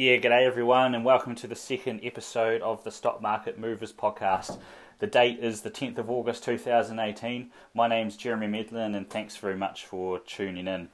Yeah, 0.00 0.16
g'day 0.16 0.46
everyone, 0.46 0.94
and 0.94 1.04
welcome 1.04 1.34
to 1.34 1.46
the 1.46 1.54
second 1.54 2.00
episode 2.02 2.62
of 2.62 2.82
the 2.84 2.90
Stock 2.90 3.20
Market 3.20 3.58
Movers 3.58 3.92
podcast. 3.92 4.56
The 4.98 5.06
date 5.06 5.40
is 5.40 5.60
the 5.60 5.70
10th 5.70 5.98
of 5.98 6.08
August 6.08 6.42
2018. 6.44 7.50
My 7.74 7.86
name's 7.86 8.16
Jeremy 8.16 8.46
Medlin, 8.46 8.94
and 8.94 9.10
thanks 9.10 9.36
very 9.36 9.56
much 9.56 9.84
for 9.84 10.18
tuning 10.20 10.66
in. 10.66 10.88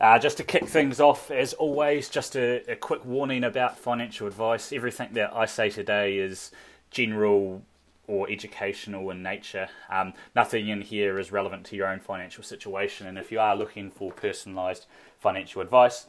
Uh, 0.00 0.18
just 0.18 0.38
to 0.38 0.42
kick 0.42 0.66
things 0.66 0.98
off, 0.98 1.30
as 1.30 1.52
always, 1.52 2.08
just 2.08 2.34
a, 2.34 2.68
a 2.68 2.74
quick 2.74 3.04
warning 3.04 3.44
about 3.44 3.78
financial 3.78 4.26
advice. 4.26 4.72
Everything 4.72 5.10
that 5.12 5.32
I 5.32 5.46
say 5.46 5.70
today 5.70 6.16
is 6.16 6.50
general 6.90 7.62
or 8.08 8.28
educational 8.28 9.08
in 9.10 9.22
nature. 9.22 9.68
Um, 9.88 10.14
nothing 10.34 10.66
in 10.66 10.80
here 10.80 11.20
is 11.20 11.30
relevant 11.30 11.64
to 11.66 11.76
your 11.76 11.86
own 11.86 12.00
financial 12.00 12.42
situation, 12.42 13.06
and 13.06 13.18
if 13.18 13.30
you 13.30 13.38
are 13.38 13.54
looking 13.54 13.88
for 13.88 14.10
personalised 14.10 14.86
financial 15.20 15.62
advice, 15.62 16.06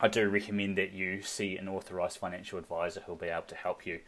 I 0.00 0.08
do 0.08 0.28
recommend 0.28 0.76
that 0.78 0.92
you 0.92 1.22
see 1.22 1.56
an 1.56 1.68
authorised 1.68 2.18
financial 2.18 2.58
advisor 2.58 3.02
who'll 3.06 3.16
be 3.16 3.28
able 3.28 3.42
to 3.42 3.54
help 3.54 3.86
you. 3.86 4.00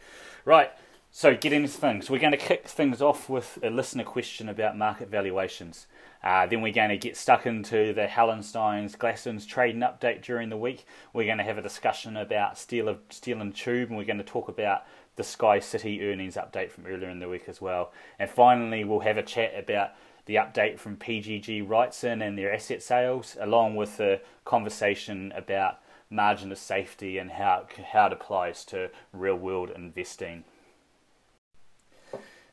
Right, 0.45 0.71
so 1.11 1.35
get 1.35 1.53
into 1.53 1.69
things. 1.69 2.09
We're 2.09 2.19
going 2.19 2.31
to 2.31 2.37
kick 2.37 2.67
things 2.67 3.01
off 3.01 3.29
with 3.29 3.57
a 3.63 3.69
listener 3.69 4.03
question 4.03 4.47
about 4.47 4.77
market 4.77 5.09
valuations. 5.09 5.87
Uh, 6.23 6.45
then 6.45 6.61
we're 6.61 6.73
going 6.73 6.89
to 6.89 6.97
get 6.97 7.17
stuck 7.17 7.45
into 7.45 7.93
the 7.93 8.05
Hallensteins 8.05 8.95
Glassons 8.95 9.47
trading 9.47 9.81
update 9.81 10.21
during 10.21 10.49
the 10.49 10.57
week. 10.57 10.85
We're 11.13 11.25
going 11.25 11.37
to 11.37 11.43
have 11.43 11.57
a 11.57 11.63
discussion 11.63 12.15
about 12.15 12.57
Steel, 12.57 12.87
of, 12.87 12.99
Steel 13.09 13.41
and 13.41 13.55
Tube, 13.55 13.89
and 13.89 13.97
we're 13.97 14.03
going 14.03 14.17
to 14.17 14.23
talk 14.23 14.49
about 14.49 14.83
the 15.15 15.23
Sky 15.23 15.59
City 15.59 16.07
earnings 16.07 16.35
update 16.35 16.69
from 16.69 16.85
earlier 16.85 17.09
in 17.09 17.19
the 17.19 17.27
week 17.27 17.45
as 17.47 17.59
well. 17.59 17.91
And 18.19 18.29
finally, 18.29 18.83
we'll 18.83 18.99
have 18.99 19.17
a 19.17 19.23
chat 19.23 19.53
about 19.57 19.91
the 20.25 20.35
update 20.35 20.77
from 20.77 20.95
PGG 20.95 21.67
Wrightson 21.67 22.25
and 22.25 22.37
their 22.37 22.53
asset 22.53 22.83
sales, 22.83 23.35
along 23.39 23.75
with 23.75 23.99
a 23.99 24.21
conversation 24.45 25.33
about 25.35 25.79
margin 26.09 26.51
of 26.51 26.57
safety 26.57 27.17
and 27.17 27.31
how, 27.31 27.67
how 27.91 28.07
it 28.07 28.13
applies 28.13 28.65
to 28.65 28.89
real 29.13 29.35
world 29.35 29.69
investing. 29.69 30.43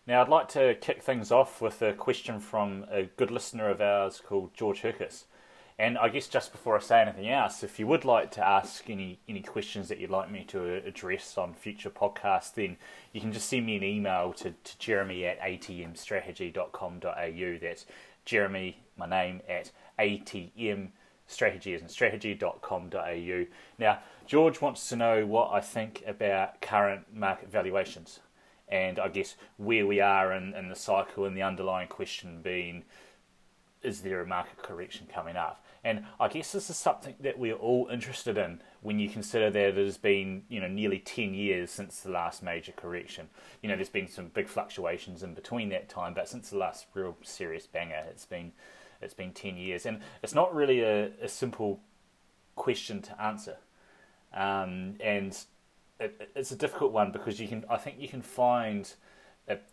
Now, 0.07 0.21
I'd 0.21 0.29
like 0.29 0.49
to 0.49 0.77
kick 0.81 1.03
things 1.03 1.33
off 1.33 1.61
with 1.61 1.83
a 1.83 1.93
question 1.93 2.39
from 2.39 2.87
a 2.91 3.05
good 3.05 3.31
listener 3.31 3.69
of 3.69 3.81
ours 3.81 4.23
called 4.25 4.55
George 4.55 4.83
Hirkus. 4.83 5.25
And 5.79 5.99
I 5.99 6.09
guess 6.09 6.27
just 6.27 6.53
before 6.53 6.75
I 6.77 6.81
say 6.81 7.03
anything 7.03 7.29
else, 7.29 7.63
if 7.63 7.79
you 7.79 7.87
would 7.87 8.07
like 8.07 8.31
to 8.33 8.47
ask 8.47 8.89
any, 8.89 9.19
any 9.29 9.43
questions 9.43 9.89
that 9.89 9.99
you'd 9.99 10.09
like 10.09 10.31
me 10.31 10.43
to 10.49 10.77
address 10.87 11.37
on 11.37 11.53
future 11.53 11.91
podcasts, 11.91 12.55
then 12.55 12.79
you 13.13 13.21
can 13.21 13.31
just 13.33 13.47
send 13.49 13.67
me 13.67 13.77
an 13.77 13.85
email 13.85 14.33
to, 14.35 14.53
to 14.53 14.79
jeremy 14.79 15.27
at 15.27 15.39
atmstrategy.com.au. 15.41 17.59
That's 17.61 17.85
Jeremy, 18.25 18.79
my 18.97 19.07
name, 19.07 19.43
at 19.49 19.71
atmstrategy 21.29 21.91
strategy.com.au. 21.91 23.45
Now, 23.79 23.99
George 24.27 24.61
wants 24.61 24.89
to 24.89 24.97
know 24.97 25.27
what 25.27 25.53
I 25.53 25.61
think 25.61 26.03
about 26.07 26.61
current 26.61 27.15
market 27.15 27.51
valuations 27.51 28.21
and 28.69 28.99
I 28.99 29.09
guess 29.09 29.37
where 29.57 29.87
we 29.87 30.01
are 30.01 30.33
in, 30.33 30.55
in 30.55 30.69
the 30.69 30.77
cycle 30.77 31.25
and 31.25 31.37
the 31.37 31.43
underlying 31.43 31.89
question 31.89 32.41
being 32.43 32.85
is 33.83 34.01
there 34.01 34.21
a 34.21 34.27
market 34.27 34.59
correction 34.59 35.07
coming 35.13 35.37
up? 35.37 35.65
And 35.85 36.05
I 36.19 36.27
guess 36.27 36.51
this 36.51 36.69
is 36.69 36.77
something 36.77 37.15
that 37.21 37.39
we're 37.39 37.55
all 37.55 37.89
interested 37.93 38.37
in 38.37 38.61
when 38.81 38.99
you 38.99 39.09
consider 39.09 39.51
that 39.51 39.69
it 39.69 39.77
has 39.77 39.97
been, 39.97 40.43
you 40.49 40.59
know, 40.59 40.67
nearly 40.67 40.99
10 40.99 41.35
years 41.35 41.71
since 41.71 42.01
the 42.01 42.11
last 42.11 42.43
major 42.43 42.73
correction. 42.73 43.29
You 43.63 43.69
know, 43.69 43.77
there's 43.77 43.89
been 43.89 44.09
some 44.09 44.27
big 44.29 44.49
fluctuations 44.49 45.23
in 45.23 45.35
between 45.35 45.69
that 45.69 45.89
time, 45.89 46.15
but 46.15 46.29
since 46.29 46.51
the 46.51 46.59
last 46.59 46.87
real 46.95 47.17
serious 47.23 47.69
banger, 47.69 48.03
it's 48.11 48.27
been 48.27 48.51
it's 49.01 49.15
been 49.15 49.33
10 49.33 49.57
years. 49.57 49.87
And 49.87 50.01
it's 50.23 50.35
not 50.35 50.55
really 50.55 50.81
a, 50.81 51.11
a 51.23 51.29
simple 51.29 51.81
question 52.55 53.03
to 53.03 53.23
answer. 53.23 53.57
Um, 54.35 54.95
and 55.01 55.37
it, 56.01 56.31
it's 56.35 56.51
a 56.51 56.57
difficult 56.57 56.93
one 56.93 57.13
because 57.13 57.41
you 57.41 57.49
can 57.49 57.65
I 57.71 57.77
think 57.77 57.97
you 57.99 58.09
can 58.09 58.23
find 58.23 58.93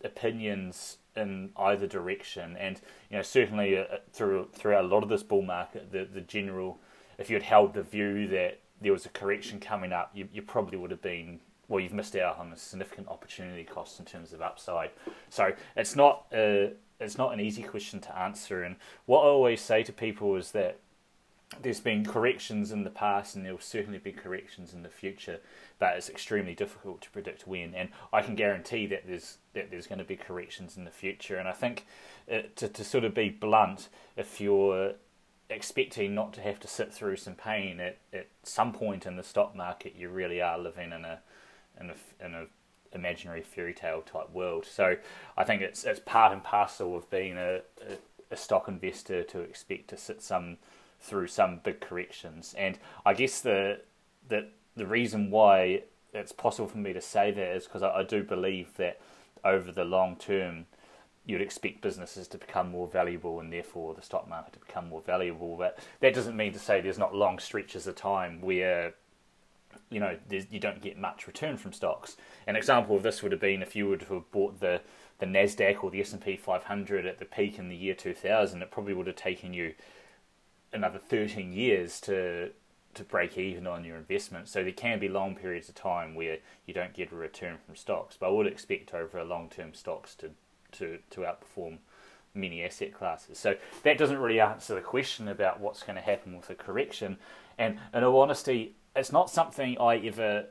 opinions 0.04 0.98
in 1.16 1.50
either 1.58 1.88
direction, 1.88 2.56
and 2.58 2.80
you 3.10 3.18
know 3.18 3.24
certainly 3.24 3.78
uh, 3.78 3.86
through 4.12 4.50
throughout 4.54 4.86
a 4.86 4.88
lot 4.88 5.04
of 5.04 5.10
this 5.10 5.24
bull 5.24 5.42
market, 5.42 5.92
the 5.92 6.06
the 6.06 6.22
general 6.22 6.80
if 7.18 7.30
you 7.30 7.36
had 7.36 7.44
held 7.44 7.74
the 7.74 7.84
view 7.84 8.28
that 8.28 8.60
there 8.82 8.92
was 8.92 9.06
a 9.06 9.10
correction 9.10 9.60
coming 9.60 9.94
up, 9.94 10.12
you, 10.14 10.28
you 10.34 10.42
probably 10.42 10.78
would 10.78 10.92
have 10.92 11.02
been 11.02 11.40
well, 11.68 11.80
you've 11.80 11.94
missed 11.94 12.16
out 12.16 12.38
on 12.38 12.52
a 12.52 12.58
significant 12.58 13.08
opportunity 13.08 13.64
cost 13.64 14.00
in 14.00 14.06
terms 14.06 14.34
of 14.34 14.42
upside. 14.42 14.92
So 15.30 15.54
it's 15.78 15.96
not 15.96 16.26
a, 16.34 16.74
it's 17.04 17.18
not 17.18 17.34
an 17.34 17.40
easy 17.40 17.64
question 17.64 18.00
to 18.02 18.18
answer. 18.18 18.64
And 18.64 18.76
what 19.06 19.22
I 19.22 19.28
always 19.28 19.62
say 19.62 19.84
to 19.84 19.94
people 19.94 20.36
is 20.36 20.52
that 20.52 20.80
there's 21.62 21.80
been 21.80 22.06
corrections 22.06 22.72
in 22.72 22.84
the 22.84 22.90
past 22.90 23.36
and 23.36 23.46
there 23.46 23.54
will 23.54 23.60
certainly 23.60 24.00
be 24.00 24.12
corrections 24.12 24.74
in 24.74 24.84
the 24.84 24.90
future, 24.90 25.40
but 25.80 25.96
it's 25.96 26.10
extremely 26.10 26.56
difficult 26.56 27.02
to 27.02 27.12
predict 27.12 27.48
when. 27.48 27.76
And 27.76 27.90
I 28.12 28.22
can 28.22 28.36
guarantee 28.36 28.88
that 28.88 29.04
there's 29.06 29.38
that 29.54 29.70
there's 29.70 29.88
going 29.88 30.00
to 30.00 30.06
be 30.06 30.16
corrections 30.16 30.78
in 30.78 30.86
the 30.86 30.92
future. 30.92 31.38
And 31.38 31.48
I 31.48 31.52
think 31.52 31.86
uh, 32.32 32.40
to 32.56 32.68
to 32.68 32.84
sort 32.84 33.04
of 33.04 33.14
be 33.14 33.30
blunt, 33.30 33.90
if 34.18 34.42
you're 34.42 34.94
expecting 35.50 36.16
not 36.16 36.34
to 36.34 36.42
have 36.42 36.60
to 36.62 36.68
sit 36.68 36.94
through 36.94 37.18
some 37.18 37.36
pain 37.36 37.80
at, 37.80 37.98
at 38.12 38.28
some 38.44 38.72
point 38.72 39.06
in 39.06 39.16
the 39.16 39.24
stock 39.24 39.56
market, 39.56 39.96
you 39.96 40.10
really 40.10 40.42
are 40.42 40.58
living 40.58 40.92
in 40.92 41.06
a 41.06 41.20
in 41.80 41.90
a 41.92 42.26
in 42.26 42.34
a 42.34 42.46
imaginary 42.94 43.42
fairy 43.42 43.74
tale 43.74 44.02
type 44.02 44.32
world. 44.32 44.66
So 44.66 44.96
I 45.38 45.44
think 45.44 45.62
it's 45.62 45.84
it's 45.84 46.00
part 46.00 46.32
and 46.32 46.44
parcel 46.44 46.96
of 46.96 47.10
being 47.10 47.38
a, 47.38 47.62
a, 47.82 47.98
a 48.32 48.36
stock 48.36 48.68
investor 48.68 49.24
to 49.24 49.40
expect 49.42 49.90
to 49.90 49.98
sit 49.98 50.22
some 50.22 50.58
through 51.00 51.28
some 51.28 51.60
big 51.64 51.82
corrections. 51.82 52.56
And 52.58 52.80
I 53.06 53.14
guess 53.14 53.42
the 53.42 53.82
the 54.28 54.48
the 54.76 54.88
reason 54.88 55.30
why 55.30 55.84
it's 56.14 56.32
possible 56.32 56.68
for 56.68 56.78
me 56.78 56.94
to 56.94 57.02
say 57.02 57.32
that 57.32 57.56
is 57.56 57.66
because 57.66 57.84
I, 57.84 57.90
I 57.90 58.04
do 58.04 58.24
believe 58.24 58.78
that 58.78 59.00
over 59.44 59.72
the 59.72 59.84
long 59.84 60.16
term, 60.16 60.66
you'd 61.26 61.42
expect 61.42 61.82
businesses 61.82 62.28
to 62.30 62.38
become 62.38 62.70
more 62.70 62.88
valuable 62.88 63.40
and 63.40 63.52
therefore 63.52 63.94
the 63.94 64.02
stock 64.02 64.28
market 64.28 64.54
to 64.54 64.60
become 64.60 64.90
more 64.90 65.02
valuable. 65.02 65.58
But 65.58 65.80
that 66.00 66.14
doesn't 66.14 66.36
mean 66.36 66.54
to 66.54 66.60
say 66.60 66.82
there's 66.82 66.98
not 66.98 67.16
long 67.16 67.40
stretches 67.40 67.88
of 67.88 67.96
time 67.96 68.42
where 68.42 68.94
you 69.90 70.00
know 70.00 70.18
you 70.30 70.60
don't 70.60 70.82
get 70.82 70.98
much 70.98 71.28
return 71.28 71.58
from 71.58 71.74
stocks. 71.74 72.18
An 72.48 72.56
example 72.56 72.96
of 72.96 73.04
this 73.04 73.22
would 73.24 73.32
have 73.32 73.42
been 73.42 73.62
if 73.62 73.76
you 73.76 73.96
to 73.96 74.14
have 74.14 74.32
bought 74.32 74.60
the 74.60 74.82
the 75.20 75.26
Nasdaq 75.26 75.84
or 75.84 75.92
the 75.92 76.02
S 76.02 76.12
and 76.12 76.22
P 76.22 76.36
500 76.36 77.06
at 77.06 77.20
the 77.20 77.26
peak 77.26 77.58
in 77.58 77.70
the 77.70 77.76
year 77.76 77.94
2000, 77.94 78.62
it 78.62 78.72
probably 78.72 78.94
would 78.94 79.08
have 79.08 79.16
taken 79.16 79.54
you 79.54 79.74
another 80.74 81.00
13 81.00 81.54
years 81.54 82.02
to 82.02 82.52
to 82.96 83.04
break 83.04 83.38
even 83.38 83.66
on 83.68 83.84
your 83.84 83.98
investment. 83.98 84.48
So 84.48 84.64
there 84.64 84.72
can 84.72 85.00
be 85.00 85.10
long 85.10 85.36
periods 85.36 85.70
of 85.70 85.76
time 85.76 86.16
where 86.16 86.38
you 86.66 86.74
don't 86.74 86.94
get 86.94 87.12
a 87.12 87.16
return 87.16 87.58
from 87.66 87.76
stocks. 87.76 88.18
But 88.20 88.28
I 88.28 88.32
would 88.32 88.48
expect 88.48 88.94
over 88.94 89.18
a 89.18 89.24
long 89.24 89.50
term 89.50 89.74
stocks 89.74 90.16
to, 90.16 90.32
to, 90.74 91.00
to 91.12 91.22
outperform 91.22 91.80
many 92.34 92.64
asset 92.64 92.94
classes. 92.94 93.38
So 93.38 93.56
that 93.84 93.98
doesn't 93.98 94.18
really 94.18 94.40
answer 94.40 94.76
the 94.76 94.82
question 94.82 95.28
about 95.28 95.60
what's 95.60 95.84
going 95.84 95.96
to 95.96 96.02
happen 96.02 96.36
with 96.36 96.50
a 96.50 96.56
correction. 96.56 97.18
And 97.58 97.80
in 97.94 98.04
all 98.04 98.22
honesty, 98.22 98.74
it's 98.96 99.12
not 99.12 99.30
something 99.30 99.78
I 99.80 99.98
ever 99.98 100.46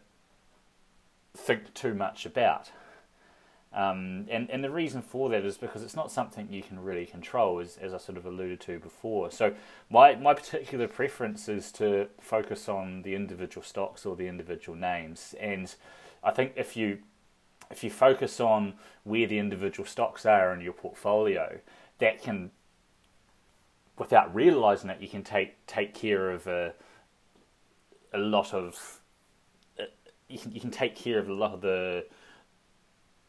think 1.35 1.73
too 1.75 1.95
much 1.95 2.27
about. 2.27 2.71
Um, 3.75 4.27
and, 4.29 4.51
and 4.51 4.63
the 4.63 4.71
reason 4.71 5.01
for 5.01 5.31
that 5.31 5.45
is 5.47 5.57
because 5.57 5.83
it's 5.83 5.97
not 5.97 6.13
something 6.13 6.49
you 6.51 6.63
can 6.63 6.83
really 6.83 7.07
control, 7.07 7.59
as, 7.59 7.79
as 7.79 7.95
I 7.95 7.99
sort 7.99 8.19
of 8.19 8.27
alluded 8.27 8.61
to 8.63 8.79
before. 8.79 9.31
So, 9.31 9.55
my, 9.89 10.15
my 10.15 10.35
particular 10.35 10.87
preference 10.87 11.49
is 11.49 11.73
to 11.73 12.09
focus 12.21 12.69
on 12.69 13.01
the 13.01 13.15
individual 13.15 13.65
stocks 13.65 14.05
or 14.05 14.15
the 14.15 14.29
individual 14.29 14.77
names. 14.77 15.35
And 15.41 15.75
I 16.23 16.33
think 16.33 16.53
if 16.57 16.77
you 16.77 16.99
if 17.71 17.83
you 17.83 17.91
focus 17.91 18.39
on 18.39 18.75
where 19.03 19.27
the 19.27 19.39
individual 19.39 19.87
stocks 19.87 20.27
are 20.27 20.53
in 20.53 20.61
your 20.61 20.75
portfolio, 20.75 21.59
that 21.99 22.23
can, 22.23 22.51
without 23.97 24.33
realizing 24.35 24.91
it, 24.91 25.01
you 25.01 25.09
can 25.09 25.25
take 25.25 25.67
take 25.67 25.95
care 25.95 26.31
of 26.31 26.47
a, 26.47 26.75
a 28.13 28.19
lot 28.19 28.55
of. 28.55 29.01
Uh, 29.79 29.85
you 30.29 30.39
can, 30.39 30.53
you 30.53 30.61
can 30.61 30.71
take 30.71 30.97
care 30.97 31.19
of 31.19 31.29
a 31.29 31.35
lot 31.35 31.53
of 31.53 31.61
the 31.61 32.07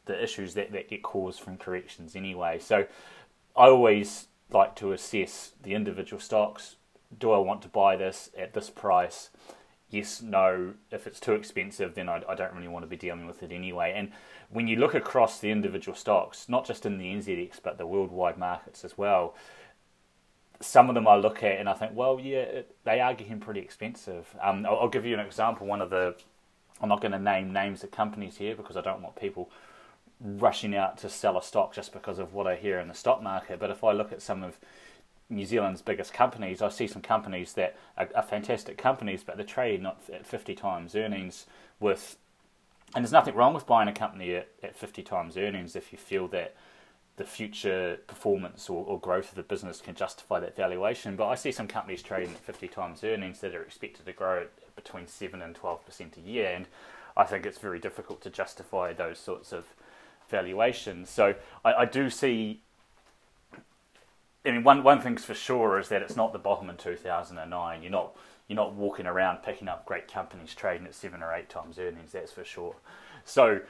the 0.05 0.21
issues 0.21 0.53
that, 0.53 0.71
that 0.73 0.89
get 0.89 1.01
caused 1.01 1.39
from 1.39 1.57
corrections 1.57 2.15
anyway. 2.15 2.59
So 2.59 2.85
I 3.55 3.67
always 3.67 4.27
like 4.51 4.75
to 4.77 4.91
assess 4.91 5.53
the 5.61 5.73
individual 5.73 6.19
stocks. 6.19 6.75
Do 7.17 7.31
I 7.31 7.37
want 7.37 7.61
to 7.61 7.69
buy 7.69 7.95
this 7.95 8.29
at 8.37 8.53
this 8.53 8.69
price? 8.69 9.29
Yes, 9.89 10.21
no. 10.21 10.73
If 10.91 11.05
it's 11.07 11.19
too 11.19 11.33
expensive, 11.33 11.95
then 11.95 12.09
I, 12.09 12.21
I 12.27 12.35
don't 12.35 12.53
really 12.53 12.67
want 12.67 12.83
to 12.83 12.89
be 12.89 12.97
dealing 12.97 13.27
with 13.27 13.43
it 13.43 13.51
anyway. 13.51 13.93
And 13.95 14.11
when 14.49 14.67
you 14.67 14.77
look 14.77 14.95
across 14.95 15.39
the 15.39 15.51
individual 15.51 15.95
stocks, 15.95 16.49
not 16.49 16.65
just 16.65 16.85
in 16.85 16.97
the 16.97 17.13
NZX, 17.13 17.59
but 17.63 17.77
the 17.77 17.87
worldwide 17.87 18.37
markets 18.37 18.83
as 18.83 18.97
well, 18.97 19.35
some 20.63 20.89
of 20.89 20.95
them 20.95 21.07
I 21.07 21.15
look 21.15 21.43
at 21.43 21.59
and 21.59 21.67
I 21.67 21.73
think, 21.73 21.91
well, 21.93 22.19
yeah, 22.19 22.61
they 22.83 22.99
are 22.99 23.13
getting 23.13 23.39
pretty 23.39 23.59
expensive. 23.59 24.33
Um, 24.41 24.65
I'll, 24.65 24.79
I'll, 24.79 24.89
give 24.89 25.05
you 25.05 25.13
an 25.13 25.19
example. 25.19 25.67
One 25.67 25.81
of 25.81 25.89
the, 25.89 26.15
I'm 26.81 26.89
not 26.89 27.01
going 27.01 27.11
to 27.11 27.19
name 27.19 27.51
names 27.51 27.83
of 27.83 27.91
companies 27.91 28.37
here 28.37 28.55
because 28.55 28.77
I 28.77 28.81
don't 28.81 29.01
want 29.01 29.15
people 29.15 29.49
rushing 30.19 30.75
out 30.75 30.97
to 30.99 31.09
sell 31.09 31.37
a 31.37 31.43
stock 31.43 31.73
just 31.73 31.91
because 31.91 32.17
of 32.17 32.33
what 32.33 32.47
I 32.47 32.55
hear 32.55 32.79
in 32.79 32.87
the 32.87 32.93
stock 32.93 33.21
market. 33.21 33.59
But 33.59 33.71
if 33.71 33.83
I 33.83 33.91
look 33.91 34.11
at 34.11 34.21
some 34.21 34.41
of 34.41 34.57
New 35.29 35.45
Zealand's 35.45 35.81
biggest 35.81 36.13
companies, 36.13 36.61
I 36.61 36.69
see 36.69 36.87
some 36.87 37.01
companies 37.01 37.53
that 37.53 37.75
are, 37.97 38.09
are 38.15 38.23
fantastic 38.23 38.77
companies, 38.77 39.23
but 39.23 39.35
they're 39.35 39.45
trading 39.45 39.83
not 39.83 40.01
at 40.11 40.25
50 40.25 40.55
times 40.55 40.95
earnings 40.95 41.45
with, 41.79 42.17
and 42.95 43.03
there's 43.03 43.11
nothing 43.11 43.35
wrong 43.35 43.53
with 43.53 43.65
buying 43.65 43.89
a 43.89 43.93
company 43.93 44.35
at, 44.35 44.47
at 44.61 44.75
50 44.75 45.03
times 45.03 45.35
earnings 45.35 45.75
if 45.75 45.91
you 45.91 45.97
feel 45.97 46.27
that 46.29 46.55
the 47.15 47.23
future 47.23 47.99
performance 48.07 48.69
or, 48.69 48.83
or, 48.85 48.99
growth 48.99 49.29
of 49.29 49.35
the 49.35 49.43
business 49.43 49.81
can 49.81 49.93
justify 49.93 50.39
that 50.39 50.55
valuation. 50.55 51.15
But 51.15 51.27
I 51.27 51.35
see 51.35 51.51
some 51.51 51.67
companies 51.67 52.01
trading 52.01 52.33
at 52.33 52.39
50 52.39 52.67
times 52.69 53.03
earnings 53.03 53.39
that 53.41 53.53
are 53.53 53.61
expected 53.61 54.05
to 54.07 54.13
grow 54.13 54.47
between 54.75 55.05
7 55.05 55.39
and 55.39 55.55
12% 55.55 56.17
a 56.17 56.21
year. 56.21 56.51
And 56.55 56.65
I 57.15 57.23
think 57.25 57.45
it's 57.45 57.59
very 57.59 57.79
difficult 57.79 58.21
to 58.21 58.31
justify 58.31 58.93
those 58.93 59.19
sorts 59.19 59.53
of 59.53 59.65
valuations. 60.29 61.09
So 61.09 61.35
I, 61.63 61.73
I 61.73 61.85
do 61.85 62.09
see. 62.09 62.61
I 64.45 64.51
mean, 64.51 64.63
one 64.63 64.83
one 64.83 64.99
thing's 64.99 65.23
for 65.23 65.35
sure 65.35 65.79
is 65.79 65.89
that 65.89 66.01
it's 66.01 66.15
not 66.15 66.33
the 66.33 66.39
bottom 66.39 66.69
in 66.69 66.77
2009. 66.77 67.81
You're 67.83 67.91
not 67.91 68.15
you're 68.47 68.55
not 68.55 68.73
walking 68.73 69.05
around 69.05 69.37
picking 69.37 69.67
up 69.67 69.85
great 69.85 70.11
companies 70.11 70.53
trading 70.55 70.87
at 70.87 70.95
seven 70.95 71.21
or 71.21 71.33
eight 71.33 71.49
times 71.49 71.77
earnings. 71.77 72.11
That's 72.11 72.31
for 72.31 72.43
sure. 72.43 72.75
So 73.23 73.61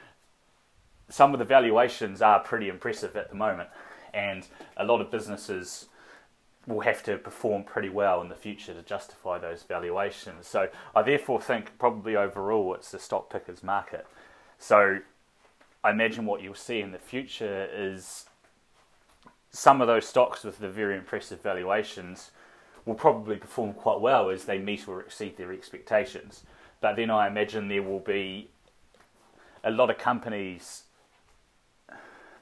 some 1.08 1.32
of 1.32 1.38
the 1.38 1.44
valuations 1.44 2.22
are 2.22 2.40
pretty 2.40 2.68
impressive 2.68 3.16
at 3.16 3.28
the 3.28 3.36
moment, 3.36 3.68
and 4.12 4.46
a 4.76 4.84
lot 4.84 5.00
of 5.00 5.10
businesses 5.10 5.86
will 6.66 6.80
have 6.80 7.02
to 7.02 7.18
perform 7.18 7.62
pretty 7.62 7.90
well 7.90 8.22
in 8.22 8.28
the 8.28 8.34
future 8.34 8.72
to 8.72 8.82
justify 8.82 9.38
those 9.38 9.62
valuations. 9.62 10.46
So 10.46 10.68
I 10.94 11.02
therefore 11.02 11.40
think 11.40 11.78
probably 11.78 12.16
overall 12.16 12.74
it's 12.74 12.90
the 12.90 12.98
stock 12.98 13.30
pickers 13.30 13.62
market. 13.62 14.06
So 14.58 15.00
I 15.82 15.90
imagine 15.90 16.24
what 16.24 16.40
you'll 16.40 16.54
see 16.54 16.80
in 16.80 16.92
the 16.92 16.98
future 16.98 17.68
is 17.70 18.26
some 19.50 19.80
of 19.80 19.86
those 19.86 20.06
stocks 20.06 20.42
with 20.42 20.58
the 20.58 20.70
very 20.70 20.96
impressive 20.96 21.42
valuations 21.42 22.30
will 22.86 22.94
probably 22.94 23.36
perform 23.36 23.74
quite 23.74 24.00
well 24.00 24.30
as 24.30 24.44
they 24.44 24.58
meet 24.58 24.88
or 24.88 25.00
exceed 25.00 25.36
their 25.36 25.52
expectations. 25.52 26.44
But 26.80 26.96
then 26.96 27.10
I 27.10 27.26
imagine 27.26 27.68
there 27.68 27.82
will 27.82 28.00
be 28.00 28.48
a 29.62 29.70
lot 29.70 29.90
of 29.90 29.98
companies 29.98 30.84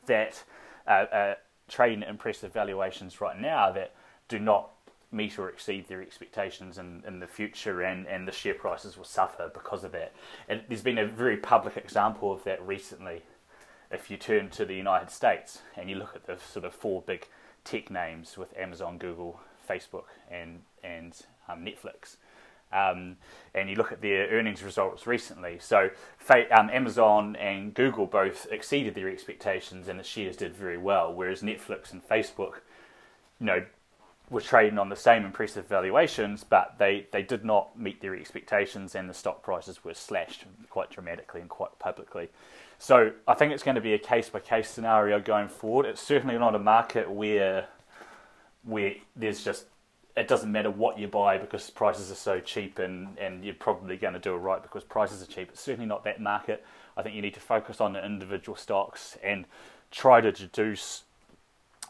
that 0.07 0.43
are, 0.87 1.09
are 1.13 1.37
trading 1.69 2.03
impressive 2.03 2.53
valuations 2.53 3.21
right 3.21 3.39
now 3.39 3.71
that 3.73 3.95
do 4.29 4.39
not 4.39 4.71
meet 5.11 5.39
or 5.39 5.49
exceed 5.49 5.89
their 5.89 6.01
expectations 6.01 6.79
in, 6.79 7.03
in 7.07 7.21
the 7.21 7.27
future, 7.27 7.83
and, 7.83 8.07
and 8.07 8.27
the 8.27 8.33
share 8.33 8.55
prices 8.55 8.97
will 8.97 9.05
suffer 9.05 9.51
because 9.53 9.85
of 9.85 9.93
that. 9.93 10.13
And 10.49 10.63
there's 10.69 10.83
been 10.83 10.99
a 10.99 11.07
very 11.07 11.37
public 11.37 11.77
example 11.77 12.33
of 12.33 12.43
that 12.45 12.67
recently 12.67 13.23
if 13.91 14.11
you 14.11 14.17
turn 14.17 14.49
to 14.49 14.65
the 14.65 14.75
United 14.75 15.11
States 15.11 15.61
and 15.77 15.91
you 15.91 15.97
look 15.97 16.17
at 16.17 16.27
the 16.27 16.39
sort 16.39 16.65
of 16.65 16.75
four 16.75 17.03
big 17.03 17.29
tech 17.63 17.91
names 17.91 18.39
with 18.39 18.57
Amazon, 18.57 18.99
Google, 18.99 19.39
Facebook, 19.69 20.05
and 20.31 20.63
and 20.83 21.15
um, 21.49 21.65
Netflix, 21.65 22.17
um, 22.73 23.17
and 23.55 23.69
you 23.69 23.77
look 23.77 23.93
at 23.93 24.01
their 24.01 24.29
earnings 24.29 24.63
results 24.63 25.07
recently. 25.07 25.59
So 25.61 25.91
um, 26.51 26.71
Amazon 26.71 27.37
and 27.37 27.75
Google 27.75 28.07
both 28.07 28.47
exceeded 28.51 28.95
their 28.95 29.09
expectations, 29.09 29.89
and 29.89 29.99
the 29.99 30.05
shares 30.05 30.37
did 30.37 30.55
very 30.55 30.79
well. 30.79 31.13
Whereas 31.13 31.43
Netflix 31.43 31.93
and 31.93 32.07
Facebook, 32.07 32.61
you 33.41 33.47
know, 33.47 33.65
were 34.31 34.41
trading 34.41 34.79
on 34.79 34.89
the 34.89 34.97
same 34.97 35.25
impressive 35.25 35.67
valuations, 35.67 36.43
but 36.43 36.77
they, 36.79 37.07
they 37.13 37.23
did 37.23 37.45
not 37.45 37.79
meet 37.79 38.01
their 38.01 38.17
expectations, 38.17 38.95
and 38.95 39.09
the 39.09 39.15
stock 39.15 39.43
prices 39.43 39.85
were 39.85 39.95
slashed 39.95 40.45
quite 40.71 40.91
dramatically 40.91 41.41
and 41.41 41.51
quite 41.51 41.79
publicly. 41.79 42.31
So 42.79 43.13
I 43.29 43.35
think 43.35 43.53
it's 43.53 43.63
going 43.63 43.75
to 43.75 43.81
be 43.83 43.93
a 43.93 43.99
case 43.99 44.31
by 44.31 44.41
case 44.41 44.71
scenario 44.71 45.21
going 45.21 45.49
forward. 45.49 45.87
It's 45.87 46.01
certainly 46.01 46.39
not 46.39 46.55
a 46.55 46.59
market 46.59 47.11
where 47.11 47.69
where 48.65 48.95
there's 49.17 49.43
just 49.45 49.67
it 50.17 50.29
doesn't 50.29 50.53
matter 50.53 50.71
what 50.71 50.99
you 50.99 51.09
buy 51.09 51.39
because 51.39 51.71
prices 51.71 52.11
are 52.11 52.17
so 52.17 52.39
cheap 52.39 52.79
and, 52.79 53.17
and 53.19 53.45
you're 53.45 53.55
probably 53.55 53.97
going 53.97 54.13
to 54.13 54.21
do 54.21 54.35
it 54.35 54.39
right 54.39 54.63
because 54.63 54.85
prices 54.85 55.23
are 55.23 55.27
cheap. 55.27 55.49
It's 55.51 55.61
certainly 55.61 55.87
not 55.87 56.05
that 56.05 56.21
market. 56.21 56.65
I 56.97 57.03
think 57.03 57.15
you 57.15 57.23
need 57.23 57.35
to 57.35 57.41
focus 57.41 57.81
on 57.81 57.95
the 57.95 58.05
individual 58.05 58.57
stocks 58.57 59.17
and 59.23 59.47
try 59.91 60.21
to 60.21 60.31
deduce 60.31 61.05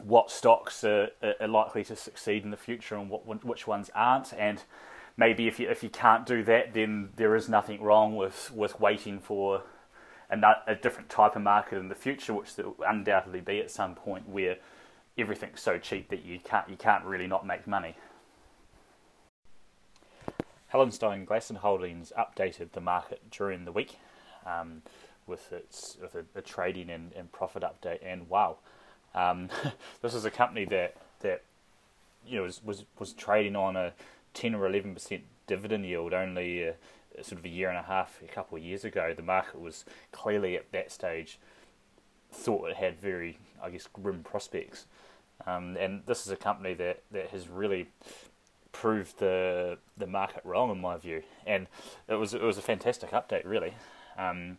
what 0.01 0.31
stocks 0.31 0.83
are, 0.83 1.09
are 1.39 1.47
likely 1.47 1.83
to 1.83 1.95
succeed 1.95 2.43
in 2.43 2.51
the 2.51 2.57
future 2.57 2.95
and 2.95 3.09
what 3.09 3.45
which 3.45 3.67
ones 3.67 3.91
aren't. 3.93 4.33
And 4.33 4.63
maybe 5.17 5.47
if 5.47 5.59
you 5.59 5.69
if 5.69 5.83
you 5.83 5.89
can't 5.89 6.25
do 6.25 6.43
that, 6.45 6.73
then 6.73 7.09
there 7.17 7.35
is 7.35 7.49
nothing 7.49 7.81
wrong 7.81 8.15
with, 8.15 8.51
with 8.55 8.79
waiting 8.79 9.19
for 9.19 9.63
a, 10.29 10.37
a 10.65 10.75
different 10.75 11.09
type 11.09 11.35
of 11.35 11.41
market 11.41 11.77
in 11.77 11.89
the 11.89 11.95
future, 11.95 12.33
which 12.33 12.55
there 12.55 12.65
will 12.65 12.77
undoubtedly 12.87 13.41
be 13.41 13.59
at 13.59 13.69
some 13.69 13.95
point 13.95 14.29
where 14.29 14.57
everything's 15.17 15.61
so 15.61 15.77
cheap 15.77 16.09
that 16.09 16.23
you 16.23 16.39
can't 16.39 16.69
you 16.69 16.77
can't 16.77 17.03
really 17.03 17.27
not 17.27 17.45
make 17.45 17.67
money. 17.67 17.95
Hallenstein 20.73 21.25
Glasson 21.25 21.57
Holdings 21.57 22.11
updated 22.17 22.71
the 22.71 22.81
market 22.81 23.21
during 23.29 23.65
the 23.65 23.71
week 23.71 23.97
um, 24.45 24.81
with 25.27 25.51
its 25.53 25.97
with 26.01 26.15
a, 26.15 26.25
a 26.35 26.41
trading 26.41 26.89
and, 26.89 27.11
and, 27.13 27.31
profit 27.31 27.63
update, 27.63 27.99
and 28.03 28.27
wow, 28.27 28.57
um, 29.13 29.49
this 30.01 30.13
is 30.13 30.25
a 30.25 30.31
company 30.31 30.65
that 30.65 30.95
that 31.19 31.43
you 32.25 32.37
know 32.37 32.43
was 32.43 32.63
was, 32.63 32.85
was 32.97 33.13
trading 33.13 33.55
on 33.55 33.75
a 33.75 33.93
ten 34.33 34.55
or 34.55 34.65
eleven 34.65 34.93
percent 34.93 35.23
dividend 35.47 35.85
yield 35.85 36.13
only. 36.13 36.69
Uh, 36.69 36.73
sort 37.21 37.37
of 37.37 37.45
a 37.45 37.49
year 37.49 37.69
and 37.69 37.77
a 37.77 37.83
half, 37.83 38.19
a 38.23 38.27
couple 38.27 38.57
of 38.57 38.63
years 38.63 38.83
ago, 38.83 39.13
the 39.15 39.21
market 39.21 39.61
was 39.61 39.85
clearly 40.11 40.57
at 40.57 40.71
that 40.71 40.91
stage 40.91 41.37
thought 42.33 42.69
it 42.69 42.75
had 42.75 42.99
very, 42.99 43.37
I 43.61 43.69
guess, 43.69 43.87
grim 43.93 44.23
prospects. 44.23 44.85
Um, 45.45 45.77
and 45.77 46.01
this 46.05 46.25
is 46.25 46.31
a 46.31 46.35
company 46.35 46.73
that, 46.75 47.03
that 47.11 47.29
has 47.29 47.47
really 47.47 47.89
proved 48.73 49.19
the 49.19 49.77
the 49.97 50.07
market 50.07 50.41
wrong 50.43 50.69
in 50.69 50.81
my 50.81 50.97
view. 50.97 51.23
And 51.45 51.67
it 52.09 52.15
was 52.15 52.33
it 52.33 52.41
was 52.41 52.57
a 52.57 52.61
fantastic 52.61 53.11
update, 53.11 53.45
really. 53.45 53.75
Um, 54.17 54.57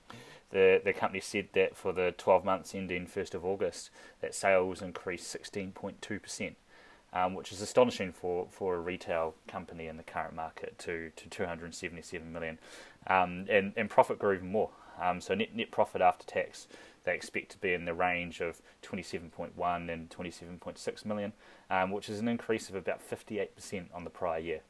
the 0.50 0.80
the 0.82 0.94
company 0.94 1.20
said 1.20 1.48
that 1.52 1.76
for 1.76 1.92
the 1.92 2.14
12 2.16 2.44
months 2.44 2.74
ending 2.74 3.06
1st 3.06 3.34
of 3.34 3.44
August, 3.44 3.90
that 4.22 4.34
sales 4.34 4.80
increased 4.80 5.36
16.2 5.36 6.22
percent 6.22 6.56
um, 7.14 7.34
which 7.34 7.52
is 7.52 7.60
astonishing 7.60 8.12
for, 8.12 8.48
for 8.50 8.74
a 8.74 8.80
retail 8.80 9.34
company 9.46 9.86
in 9.86 9.96
the 9.96 10.02
current 10.02 10.34
market 10.34 10.76
to, 10.80 11.10
to 11.16 11.28
277 11.28 12.30
million. 12.32 12.58
Um, 13.06 13.46
and, 13.48 13.72
and 13.76 13.88
profit 13.88 14.18
grew 14.18 14.34
even 14.34 14.50
more. 14.50 14.70
Um, 15.00 15.20
so 15.20 15.34
net, 15.34 15.54
net 15.54 15.70
profit 15.70 16.02
after 16.02 16.26
tax, 16.26 16.66
they 17.04 17.14
expect 17.14 17.52
to 17.52 17.58
be 17.58 17.72
in 17.72 17.84
the 17.84 17.94
range 17.94 18.40
of 18.40 18.60
27.1 18.82 19.92
and 19.92 20.10
27.6 20.10 21.04
million, 21.04 21.32
um, 21.70 21.90
which 21.90 22.08
is 22.08 22.18
an 22.18 22.28
increase 22.28 22.68
of 22.68 22.74
about 22.74 23.00
58% 23.00 23.86
on 23.94 24.04
the 24.04 24.10
prior 24.10 24.40
year 24.40 24.60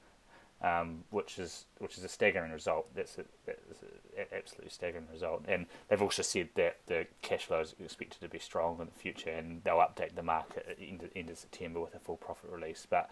um, 0.64 1.04
which 1.10 1.38
is 1.38 1.66
which 1.78 1.98
is 1.98 2.04
a 2.04 2.08
staggering 2.08 2.50
result. 2.50 2.86
That's, 2.94 3.18
a, 3.18 3.24
that's 3.44 3.82
an 4.16 4.24
absolutely 4.34 4.70
staggering 4.70 5.06
result. 5.12 5.44
And 5.46 5.66
they've 5.88 6.00
also 6.00 6.22
said 6.22 6.48
that 6.54 6.78
the 6.86 7.06
cash 7.20 7.44
flow 7.44 7.60
is 7.60 7.74
expected 7.78 8.20
to 8.22 8.28
be 8.28 8.38
strong 8.38 8.80
in 8.80 8.86
the 8.86 8.98
future, 8.98 9.30
and 9.30 9.62
they'll 9.62 9.76
update 9.76 10.14
the 10.14 10.22
market 10.22 10.66
at 10.68 10.78
the 10.78 10.88
end 10.88 11.02
of, 11.02 11.10
end 11.14 11.28
of 11.28 11.38
September 11.38 11.80
with 11.80 11.94
a 11.94 11.98
full 11.98 12.16
profit 12.16 12.50
release. 12.50 12.86
But 12.88 13.10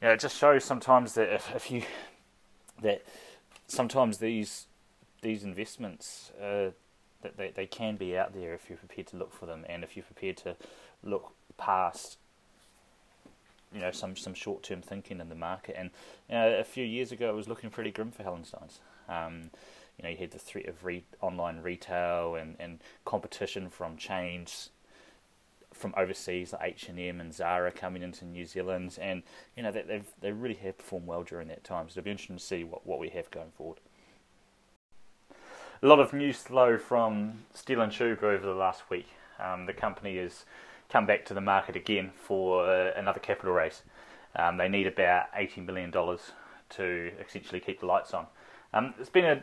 you 0.00 0.08
know, 0.08 0.14
it 0.14 0.20
just 0.20 0.38
shows 0.38 0.64
sometimes 0.64 1.14
that 1.14 1.34
if, 1.34 1.54
if 1.54 1.70
you 1.70 1.82
that 2.82 3.02
sometimes 3.66 4.18
these 4.18 4.66
these 5.20 5.44
investments 5.44 6.32
uh, 6.42 6.70
that 7.22 7.36
they, 7.36 7.50
they 7.50 7.66
can 7.66 7.96
be 7.96 8.16
out 8.16 8.34
there 8.34 8.54
if 8.54 8.68
you're 8.68 8.78
prepared 8.78 9.06
to 9.08 9.16
look 9.16 9.32
for 9.32 9.46
them, 9.46 9.64
and 9.68 9.84
if 9.84 9.96
you're 9.96 10.04
prepared 10.04 10.36
to 10.38 10.56
look 11.02 11.32
past 11.56 12.18
you 13.72 13.80
know 13.80 13.90
some 13.90 14.16
some 14.16 14.34
short 14.34 14.62
term 14.62 14.82
thinking 14.82 15.20
in 15.20 15.28
the 15.28 15.34
market. 15.34 15.76
And 15.78 15.90
you 16.28 16.34
know, 16.34 16.58
a 16.58 16.64
few 16.64 16.84
years 16.84 17.12
ago, 17.12 17.30
it 17.30 17.36
was 17.36 17.48
looking 17.48 17.70
pretty 17.70 17.90
grim 17.90 18.10
for 18.10 18.22
Hallensteins. 18.22 18.78
Um, 19.08 19.50
you 19.96 20.04
know, 20.04 20.08
you 20.10 20.16
had 20.16 20.30
the 20.30 20.38
threat 20.38 20.66
of 20.66 20.84
re- 20.84 21.04
online 21.20 21.60
retail 21.60 22.34
and, 22.34 22.56
and 22.58 22.80
competition 23.04 23.68
from 23.68 23.96
chains 23.96 24.70
from 25.72 25.94
overseas, 25.96 26.52
like 26.52 26.62
H 26.62 26.88
and 26.88 26.98
M 26.98 27.20
and 27.20 27.32
Zara 27.32 27.70
coming 27.70 28.02
into 28.02 28.24
New 28.24 28.44
Zealand, 28.44 28.98
and 29.00 29.22
you 29.56 29.62
know 29.62 29.70
they 29.70 29.82
they've 29.82 30.06
they 30.20 30.32
really 30.32 30.54
have 30.54 30.78
performed 30.78 31.06
well 31.06 31.22
during 31.22 31.48
that 31.48 31.64
time. 31.64 31.88
So 31.88 31.98
it'll 31.98 32.04
be 32.04 32.10
interesting 32.10 32.36
to 32.36 32.42
see 32.42 32.64
what, 32.64 32.86
what 32.86 32.98
we 32.98 33.10
have 33.10 33.30
going 33.30 33.50
forward. 33.50 33.78
A 35.82 35.86
lot 35.86 35.98
of 35.98 36.12
news 36.12 36.36
flow 36.36 36.76
from 36.76 37.44
Steel 37.54 37.80
and 37.80 37.90
Tube 37.90 38.22
over 38.22 38.44
the 38.44 38.54
last 38.54 38.90
week. 38.90 39.06
Um, 39.38 39.64
the 39.64 39.72
company 39.72 40.18
has 40.18 40.44
come 40.90 41.06
back 41.06 41.24
to 41.24 41.32
the 41.32 41.40
market 41.40 41.74
again 41.74 42.10
for 42.14 42.68
uh, 42.68 42.92
another 42.96 43.18
capital 43.18 43.54
raise. 43.54 43.80
Um, 44.36 44.58
they 44.58 44.68
need 44.68 44.86
about 44.86 45.32
$80 45.32 45.64
million 45.64 45.90
to 45.90 47.12
essentially 47.26 47.60
keep 47.60 47.80
the 47.80 47.86
lights 47.86 48.12
on. 48.12 48.26
Um, 48.74 48.92
it's 49.00 49.08
been 49.08 49.24
a, 49.24 49.42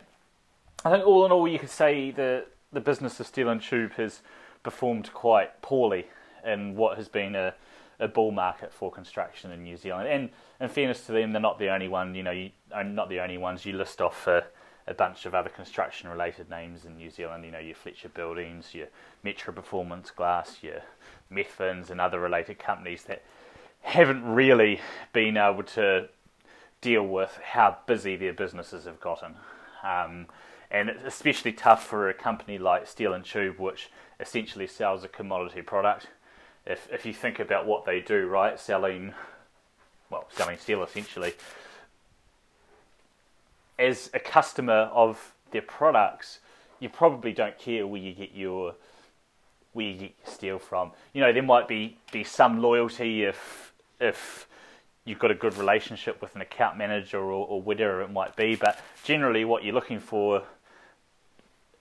I 0.85 0.91
think 0.91 1.07
all 1.07 1.25
in 1.25 1.31
all, 1.31 1.47
you 1.47 1.57
could 1.57 1.71
say 1.71 2.11
the 2.11 2.45
the 2.71 2.81
business 2.81 3.19
of 3.19 3.25
Steel 3.25 3.49
and 3.49 3.61
Tube 3.61 3.93
has 3.93 4.21
performed 4.61 5.11
quite 5.13 5.61
poorly 5.63 6.05
in 6.45 6.75
what 6.75 6.97
has 6.97 7.07
been 7.07 7.35
a, 7.35 7.55
a 7.99 8.07
bull 8.07 8.31
market 8.31 8.71
for 8.71 8.91
construction 8.91 9.51
in 9.51 9.63
New 9.63 9.77
Zealand. 9.77 10.07
And 10.07 10.29
in 10.59 10.69
fairness 10.69 11.05
to 11.07 11.13
them, 11.13 11.31
they're 11.31 11.41
not 11.41 11.57
the 11.57 11.69
only 11.69 11.87
one. 11.87 12.13
You 12.13 12.23
know, 12.23 12.31
you, 12.31 12.51
not 12.85 13.09
the 13.09 13.21
only 13.21 13.39
ones. 13.39 13.65
You 13.65 13.73
list 13.73 14.01
off 14.01 14.27
uh, 14.27 14.41
a 14.87 14.93
bunch 14.93 15.25
of 15.25 15.35
other 15.35 15.49
construction 15.49 16.09
related 16.09 16.49
names 16.49 16.85
in 16.85 16.95
New 16.95 17.09
Zealand. 17.09 17.43
You 17.43 17.51
know, 17.51 17.59
your 17.59 17.75
Fletcher 17.75 18.09
Buildings, 18.09 18.73
your 18.73 18.87
Metro 19.23 19.53
Performance 19.53 20.11
Glass, 20.11 20.57
your 20.61 20.81
Methvens, 21.31 21.89
and 21.89 21.99
other 21.99 22.19
related 22.19 22.57
companies 22.57 23.03
that 23.03 23.23
haven't 23.81 24.23
really 24.23 24.79
been 25.13 25.37
able 25.37 25.63
to 25.63 26.09
deal 26.81 27.03
with 27.03 27.37
how 27.43 27.77
busy 27.85 28.15
their 28.15 28.33
businesses 28.33 28.85
have 28.85 28.99
gotten. 28.99 29.35
Um, 29.83 30.27
and 30.69 30.89
it's 30.89 31.03
especially 31.05 31.53
tough 31.53 31.85
for 31.85 32.09
a 32.09 32.13
company 32.13 32.57
like 32.57 32.87
Steel 32.87 33.13
and 33.13 33.23
Tube, 33.23 33.59
which 33.59 33.89
essentially 34.19 34.67
sells 34.67 35.03
a 35.03 35.07
commodity 35.07 35.61
product. 35.61 36.07
If 36.65 36.89
if 36.91 37.05
you 37.05 37.13
think 37.13 37.39
about 37.39 37.65
what 37.65 37.85
they 37.85 38.01
do, 38.01 38.27
right, 38.27 38.59
selling, 38.59 39.13
well, 40.09 40.27
selling 40.29 40.57
steel 40.57 40.83
essentially. 40.83 41.33
As 43.79 44.09
a 44.13 44.19
customer 44.19 44.89
of 44.93 45.33
their 45.51 45.61
products, 45.61 46.39
you 46.79 46.89
probably 46.89 47.33
don't 47.33 47.57
care 47.57 47.85
where 47.85 48.01
you 48.01 48.13
get 48.13 48.33
your 48.33 48.75
where 49.73 49.85
you 49.85 49.93
get 49.93 50.13
your 50.25 50.33
steel 50.33 50.59
from. 50.59 50.91
You 51.13 51.21
know, 51.21 51.31
there 51.31 51.43
might 51.43 51.67
be, 51.67 51.97
be 52.11 52.23
some 52.23 52.61
loyalty 52.61 53.23
if 53.23 53.73
if 53.99 54.47
you've 55.05 55.19
got 55.19 55.31
a 55.31 55.35
good 55.35 55.55
relationship 55.57 56.21
with 56.21 56.35
an 56.35 56.41
account 56.41 56.77
manager 56.77 57.19
or, 57.19 57.47
or 57.47 57.61
whatever 57.61 58.01
it 58.01 58.11
might 58.11 58.35
be, 58.35 58.55
but 58.55 58.79
generally 59.03 59.45
what 59.45 59.63
you're 59.63 59.73
looking 59.73 59.99
for 59.99 60.43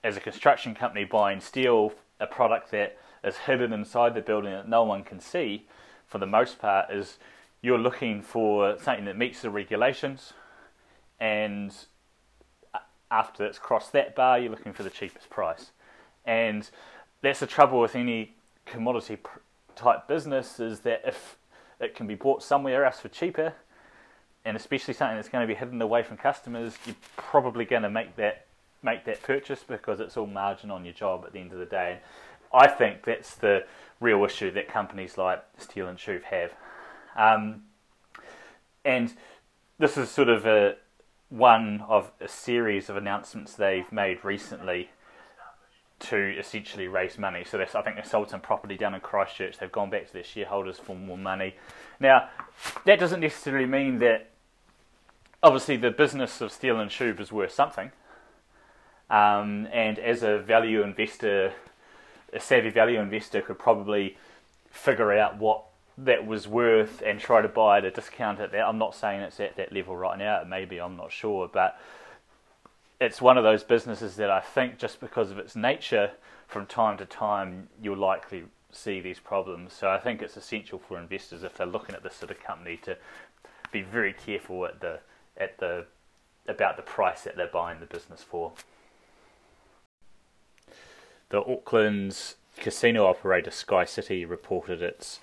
as 0.03 0.15
a 0.15 0.19
construction 0.19 0.73
company 0.73 1.03
buying 1.03 1.41
steel, 1.41 1.91
a 2.19 2.25
product 2.25 2.71
that 2.71 2.97
is 3.23 3.35
hidden 3.35 3.73
inside 3.73 4.13
the 4.13 4.21
building 4.21 4.51
that 4.51 4.69
no 4.69 4.83
one 4.83 5.03
can 5.03 5.19
see, 5.19 5.65
for 6.07 6.19
the 6.19 6.25
most 6.25 6.57
part, 6.59 6.89
is 6.89 7.17
you're 7.61 7.77
looking 7.77 8.21
for 8.21 8.77
something 8.79 9.05
that 9.05 9.17
meets 9.17 9.41
the 9.41 9.49
regulations, 9.49 10.33
and 11.19 11.73
after 13.09 13.45
it's 13.45 13.59
crossed 13.59 13.91
that 13.93 14.15
bar, 14.15 14.39
you're 14.39 14.51
looking 14.51 14.73
for 14.73 14.83
the 14.83 14.89
cheapest 14.89 15.29
price. 15.29 15.71
And 16.25 16.69
that's 17.21 17.39
the 17.39 17.47
trouble 17.47 17.79
with 17.79 17.95
any 17.95 18.35
commodity 18.65 19.17
type 19.75 20.07
business 20.07 20.59
is 20.59 20.81
that 20.81 21.01
if 21.05 21.37
it 21.79 21.95
can 21.95 22.07
be 22.07 22.15
bought 22.15 22.43
somewhere 22.43 22.83
else 22.85 22.99
for 22.99 23.07
cheaper, 23.07 23.53
and 24.43 24.55
especially 24.55 24.93
something 24.93 25.15
that's 25.15 25.29
going 25.29 25.45
to 25.45 25.53
be 25.53 25.57
hidden 25.57 25.81
away 25.81 26.03
from 26.03 26.17
customers, 26.17 26.75
you're 26.85 26.95
probably 27.15 27.65
going 27.65 27.83
to 27.83 27.89
make 27.89 28.15
that 28.15 28.45
make 28.83 29.05
that 29.05 29.21
purchase 29.23 29.63
because 29.67 29.99
it's 29.99 30.15
all 30.15 30.27
margin 30.27 30.69
on 30.69 30.85
your 30.85 30.93
job 30.93 31.23
at 31.25 31.33
the 31.33 31.39
end 31.39 31.51
of 31.51 31.59
the 31.59 31.65
day. 31.65 31.99
I 32.53 32.67
think 32.67 33.03
that's 33.03 33.35
the 33.35 33.65
real 33.99 34.23
issue 34.23 34.51
that 34.51 34.69
companies 34.69 35.17
like 35.17 35.43
Steel 35.57 35.87
and 35.87 35.97
Tube 35.97 36.23
have. 36.23 36.53
Um, 37.15 37.63
and 38.85 39.13
this 39.79 39.97
is 39.97 40.09
sort 40.09 40.29
of 40.29 40.45
a 40.45 40.75
one 41.29 41.83
of 41.87 42.11
a 42.21 42.27
series 42.27 42.89
of 42.89 42.97
announcements 42.97 43.53
they've 43.53 43.91
made 43.91 44.23
recently 44.23 44.89
to 45.99 46.37
essentially 46.37 46.87
raise 46.87 47.17
money. 47.17 47.43
So 47.43 47.59
I 47.59 47.81
think 47.81 47.95
they 47.95 48.03
sold 48.03 48.29
some 48.29 48.39
property 48.39 48.77
down 48.77 48.93
in 48.93 49.01
Christchurch. 49.01 49.57
They've 49.57 49.71
gone 49.71 49.89
back 49.89 50.07
to 50.07 50.13
their 50.13 50.23
shareholders 50.23 50.77
for 50.77 50.95
more 50.95 51.17
money. 51.17 51.55
Now, 51.99 52.29
that 52.85 52.99
doesn't 52.99 53.19
necessarily 53.19 53.65
mean 53.65 53.97
that 53.99 54.29
obviously 55.41 55.77
the 55.77 55.91
business 55.91 56.39
of 56.39 56.51
Steel 56.51 56.79
and 56.79 56.91
Tube 56.91 57.19
is 57.19 57.31
worth 57.31 57.51
something. 57.51 57.91
Um, 59.09 59.67
and 59.71 59.97
as 59.99 60.21
a 60.21 60.37
value 60.37 60.83
investor, 60.83 61.53
a 62.31 62.39
savvy 62.39 62.69
value 62.69 62.99
investor 62.99 63.41
could 63.41 63.57
probably 63.57 64.17
figure 64.69 65.13
out 65.13 65.37
what 65.37 65.63
that 65.97 66.27
was 66.27 66.47
worth 66.47 67.01
and 67.05 67.19
try 67.19 67.41
to 67.41 67.47
buy 67.47 67.79
at 67.79 67.85
a 67.85 67.91
discount 67.91 68.39
at 68.39 68.51
that. 68.51 68.67
I'm 68.67 68.77
not 68.77 68.93
saying 68.93 69.21
it's 69.21 69.39
at 69.39 69.55
that 69.57 69.73
level 69.73 69.95
right 69.97 70.17
now. 70.17 70.43
Maybe 70.47 70.79
I'm 70.79 70.95
not 70.95 71.11
sure, 71.11 71.49
but 71.51 71.79
it's 72.99 73.21
one 73.21 73.37
of 73.37 73.43
those 73.43 73.63
businesses 73.63 74.15
that 74.17 74.29
I 74.29 74.39
think 74.39 74.77
just 74.77 74.99
because 74.99 75.31
of 75.31 75.39
its 75.39 75.55
nature, 75.55 76.11
from 76.47 76.65
time 76.65 76.97
to 76.97 77.05
time 77.05 77.69
you'll 77.81 77.97
likely 77.97 78.45
see 78.71 79.01
these 79.01 79.19
problems. 79.19 79.73
So 79.73 79.89
I 79.89 79.97
think 79.97 80.21
it's 80.21 80.37
essential 80.37 80.79
for 80.79 80.99
investors 80.99 81.43
if 81.43 81.57
they're 81.57 81.67
looking 81.67 81.95
at 81.95 82.03
this 82.03 82.15
sort 82.15 82.31
of 82.31 82.39
company 82.39 82.77
to 82.83 82.97
be 83.71 83.81
very 83.81 84.13
careful 84.13 84.65
at 84.65 84.79
the 84.79 84.99
at 85.35 85.57
the 85.57 85.85
about 86.47 86.77
the 86.77 86.83
price 86.83 87.23
that 87.23 87.35
they're 87.35 87.47
buying 87.47 87.79
the 87.79 87.85
business 87.85 88.23
for. 88.23 88.53
The 91.29 91.43
Auckland's 91.43 92.35
casino 92.55 93.05
operator 93.05 93.51
Sky 93.51 93.83
City 93.83 94.23
reported 94.25 94.81
its 94.81 95.19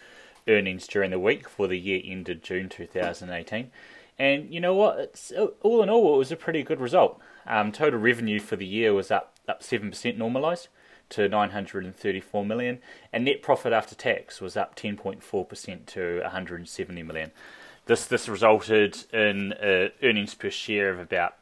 earnings 0.48 0.86
during 0.86 1.10
the 1.10 1.18
week 1.18 1.48
for 1.48 1.66
the 1.66 1.78
year 1.78 2.00
ended 2.04 2.42
June 2.42 2.68
2018. 2.68 3.70
And 4.18 4.52
you 4.52 4.60
know 4.60 4.74
what? 4.74 4.98
It's 4.98 5.32
all 5.62 5.82
in 5.82 5.90
all, 5.90 6.14
it 6.14 6.18
was 6.18 6.32
a 6.32 6.36
pretty 6.36 6.62
good 6.62 6.80
result. 6.80 7.20
Um, 7.46 7.72
total 7.72 7.98
revenue 7.98 8.40
for 8.40 8.56
the 8.56 8.66
year 8.66 8.94
was 8.94 9.10
up 9.10 9.34
up 9.46 9.62
seven 9.62 9.90
percent 9.90 10.16
normalised 10.16 10.68
to 11.10 11.28
934 11.28 12.44
million, 12.46 12.78
and 13.12 13.24
net 13.24 13.42
profit 13.42 13.72
after 13.72 13.94
tax 13.94 14.40
was 14.40 14.56
up 14.56 14.74
10.4 14.74 15.48
percent 15.48 15.86
to 15.88 16.20
170 16.22 17.02
million. 17.02 17.30
This 17.86 18.06
this 18.06 18.28
resulted 18.28 19.04
in 19.12 19.52
uh, 19.54 19.88
earnings 20.02 20.34
per 20.34 20.50
share 20.50 20.90
of 20.90 20.98
about 20.98 21.34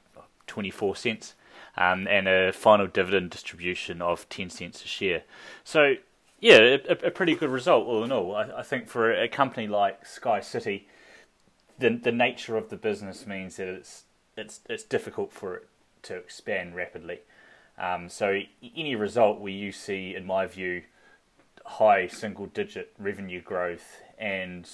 24 0.47 0.97
cents, 0.97 1.35
um, 1.77 2.09
and 2.09 2.27
a 2.27 2.53
final 2.53 2.87
dividend 2.87 3.31
distribution 3.31 4.03
of 4.03 4.29
10 4.29 4.51
cents 4.51 4.85
a 4.85 4.89
share. 4.89 5.23
So 5.63 5.97
yeah, 6.43 6.77
a, 6.89 7.07
a, 7.07 7.11
pretty 7.13 7.37
good 7.37 7.51
result 7.51 7.87
all 7.87 8.03
in 8.03 8.11
all. 8.11 8.35
I, 8.35 8.51
I 8.59 8.63
think 8.65 8.89
for 8.89 9.13
a, 9.13 9.29
company 9.29 9.69
like 9.69 10.05
SkyCity, 10.05 10.83
the 11.79 11.91
the 11.91 12.11
nature 12.11 12.57
of 12.57 12.69
the 12.69 12.77
business 12.77 13.27
means 13.29 13.57
that 13.57 13.69
it's 13.69 14.03
it's 14.37 14.61
it's 14.69 14.83
difficult 14.83 15.33
for 15.33 15.55
it 15.55 15.69
to 16.03 16.17
expand 16.17 16.75
rapidly. 16.75 17.21
Um, 17.79 18.09
so 18.09 18.41
any 18.77 18.97
result 18.97 19.39
where 19.39 19.53
you 19.53 19.71
see, 19.71 20.17
in 20.17 20.27
my 20.27 20.47
view, 20.47 20.83
high 21.65 22.09
single 22.09 22.47
digit 22.47 22.93
revenue 22.99 23.41
growth 23.41 24.03
and 24.19 24.69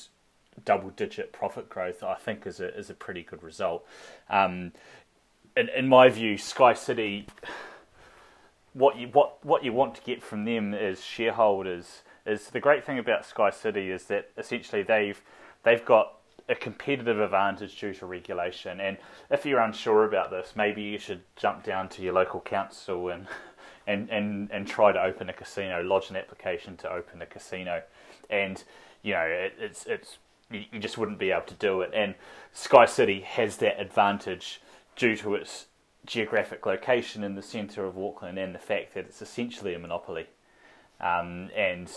double 0.64 0.88
digit 0.88 1.32
profit 1.32 1.68
growth, 1.68 2.02
I 2.02 2.14
think 2.14 2.46
is 2.46 2.60
a 2.60 2.74
is 2.78 2.88
a 2.88 2.94
pretty 2.94 3.22
good 3.22 3.42
result. 3.42 3.86
Um, 4.30 4.72
in, 5.54 5.68
in 5.68 5.86
my 5.86 6.08
view, 6.08 6.36
SkyCity 6.36 7.26
what 8.78 8.96
you 8.96 9.08
what 9.08 9.44
what 9.44 9.64
you 9.64 9.72
want 9.72 9.94
to 9.96 10.02
get 10.02 10.22
from 10.22 10.44
them 10.44 10.72
as 10.72 11.04
shareholders 11.04 12.02
is 12.24 12.50
the 12.50 12.60
great 12.60 12.84
thing 12.84 12.98
about 12.98 13.26
Sky 13.26 13.50
City 13.50 13.90
is 13.90 14.04
that 14.04 14.30
essentially 14.36 14.82
they've 14.82 15.20
they've 15.64 15.84
got 15.84 16.14
a 16.48 16.54
competitive 16.54 17.20
advantage 17.20 17.78
due 17.78 17.92
to 17.92 18.06
regulation. 18.06 18.80
And 18.80 18.96
if 19.30 19.44
you're 19.44 19.60
unsure 19.60 20.04
about 20.04 20.30
this, 20.30 20.54
maybe 20.56 20.82
you 20.82 20.98
should 20.98 21.20
jump 21.36 21.62
down 21.62 21.88
to 21.90 22.02
your 22.02 22.14
local 22.14 22.40
council 22.40 23.08
and 23.08 23.26
and, 23.86 24.10
and, 24.10 24.50
and 24.50 24.66
try 24.66 24.92
to 24.92 25.02
open 25.02 25.30
a 25.30 25.32
casino, 25.32 25.82
lodge 25.82 26.10
an 26.10 26.16
application 26.16 26.76
to 26.76 26.92
open 26.92 27.22
a 27.22 27.26
casino, 27.26 27.82
and 28.28 28.62
you 29.02 29.14
know 29.14 29.22
it, 29.22 29.54
it's 29.58 29.86
it's 29.86 30.18
you 30.50 30.78
just 30.78 30.96
wouldn't 30.96 31.18
be 31.18 31.30
able 31.30 31.46
to 31.46 31.54
do 31.54 31.80
it. 31.80 31.90
And 31.94 32.14
Sky 32.52 32.86
City 32.86 33.20
has 33.22 33.56
that 33.58 33.80
advantage 33.80 34.60
due 34.96 35.16
to 35.16 35.34
its 35.34 35.66
geographic 36.06 36.64
location 36.64 37.22
in 37.22 37.34
the 37.34 37.42
centre 37.42 37.84
of 37.84 37.98
Auckland 37.98 38.38
and 38.38 38.54
the 38.54 38.58
fact 38.58 38.94
that 38.94 39.04
it's 39.06 39.22
essentially 39.22 39.74
a 39.74 39.78
monopoly. 39.78 40.26
Um, 41.00 41.50
and 41.56 41.90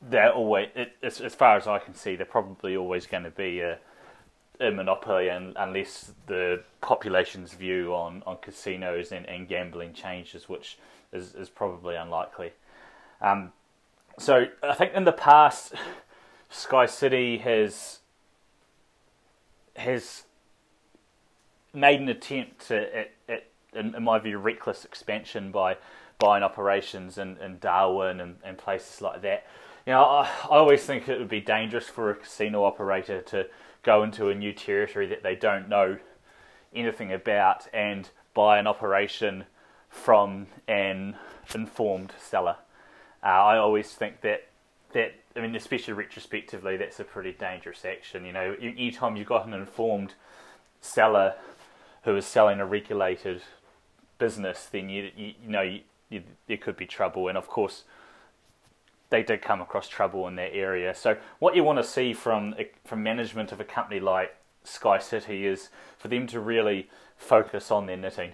they're 0.00 0.32
always, 0.32 0.68
it, 0.74 0.92
as, 1.02 1.20
as, 1.20 1.34
far 1.34 1.56
as 1.56 1.66
I 1.66 1.78
can 1.78 1.94
see, 1.94 2.16
they're 2.16 2.26
probably 2.26 2.76
always 2.76 3.06
going 3.06 3.24
to 3.24 3.30
be 3.30 3.60
a, 3.60 3.78
a 4.60 4.70
monopoly 4.70 5.28
and, 5.28 5.54
unless 5.58 6.12
the 6.26 6.62
population's 6.80 7.52
view 7.52 7.94
on, 7.94 8.22
on 8.26 8.36
casinos 8.40 9.12
and, 9.12 9.26
and 9.26 9.48
gambling 9.48 9.92
changes, 9.92 10.48
which 10.48 10.78
is, 11.12 11.34
is 11.34 11.48
probably 11.48 11.96
unlikely. 11.96 12.52
Um, 13.20 13.52
so 14.18 14.46
I 14.62 14.74
think 14.74 14.94
in 14.94 15.04
the 15.04 15.12
past, 15.12 15.74
SkyCity 16.52 17.40
has 17.40 18.00
has 19.76 20.24
made 21.72 22.00
an 22.00 22.08
attempt 22.08 22.68
to, 22.68 22.96
at, 22.96 23.10
at, 23.28 23.46
in, 23.74 24.02
my 24.02 24.18
view, 24.18 24.38
reckless 24.38 24.84
expansion 24.84 25.50
by 25.50 25.76
buying 26.18 26.42
operations 26.42 27.18
in, 27.18 27.36
in 27.38 27.58
Darwin 27.58 28.20
and, 28.20 28.36
and 28.44 28.58
places 28.58 29.00
like 29.00 29.22
that. 29.22 29.46
You 29.86 29.94
know, 29.94 30.02
I, 30.02 30.30
I 30.44 30.56
always 30.56 30.84
think 30.84 31.08
it 31.08 31.18
would 31.18 31.28
be 31.28 31.40
dangerous 31.40 31.88
for 31.88 32.10
a 32.10 32.14
casino 32.14 32.64
operator 32.64 33.20
to 33.22 33.46
go 33.82 34.02
into 34.02 34.28
a 34.28 34.34
new 34.34 34.52
territory 34.52 35.06
that 35.08 35.22
they 35.22 35.34
don't 35.34 35.68
know 35.68 35.98
anything 36.74 37.12
about 37.12 37.66
and 37.72 38.08
buy 38.34 38.58
an 38.58 38.66
operation 38.66 39.44
from 39.88 40.46
an 40.68 41.16
informed 41.54 42.12
seller. 42.18 42.56
Uh, 43.22 43.26
I 43.26 43.58
always 43.58 43.92
think 43.92 44.20
that 44.22 44.48
that 44.92 45.14
I 45.34 45.40
mean, 45.40 45.56
especially 45.56 45.94
retrospectively, 45.94 46.76
that's 46.76 47.00
a 47.00 47.04
pretty 47.04 47.32
dangerous 47.32 47.84
action. 47.84 48.26
You 48.26 48.32
know, 48.32 48.56
anytime 48.60 49.16
you've 49.16 49.28
got 49.28 49.46
an 49.46 49.54
informed 49.54 50.14
seller 50.80 51.34
who 52.04 52.16
is 52.16 52.26
selling 52.26 52.60
a 52.60 52.66
regulated 52.66 53.42
business, 54.18 54.66
then 54.70 54.88
you 54.88 55.10
you, 55.16 55.34
you 55.42 55.48
know 55.48 55.62
you, 55.62 55.80
you, 56.10 56.22
there 56.46 56.56
could 56.56 56.76
be 56.76 56.86
trouble. 56.86 57.28
And 57.28 57.38
of 57.38 57.48
course, 57.48 57.84
they 59.10 59.22
did 59.22 59.42
come 59.42 59.60
across 59.60 59.88
trouble 59.88 60.26
in 60.28 60.36
that 60.36 60.54
area. 60.54 60.94
So 60.94 61.16
what 61.38 61.54
you 61.54 61.64
want 61.64 61.78
to 61.78 61.84
see 61.84 62.12
from 62.12 62.54
from 62.84 63.02
management 63.02 63.52
of 63.52 63.60
a 63.60 63.64
company 63.64 64.00
like 64.00 64.34
Sky 64.64 64.98
City 64.98 65.46
is 65.46 65.70
for 65.98 66.08
them 66.08 66.26
to 66.28 66.40
really 66.40 66.88
focus 67.16 67.70
on 67.70 67.86
their 67.86 67.96
knitting, 67.96 68.32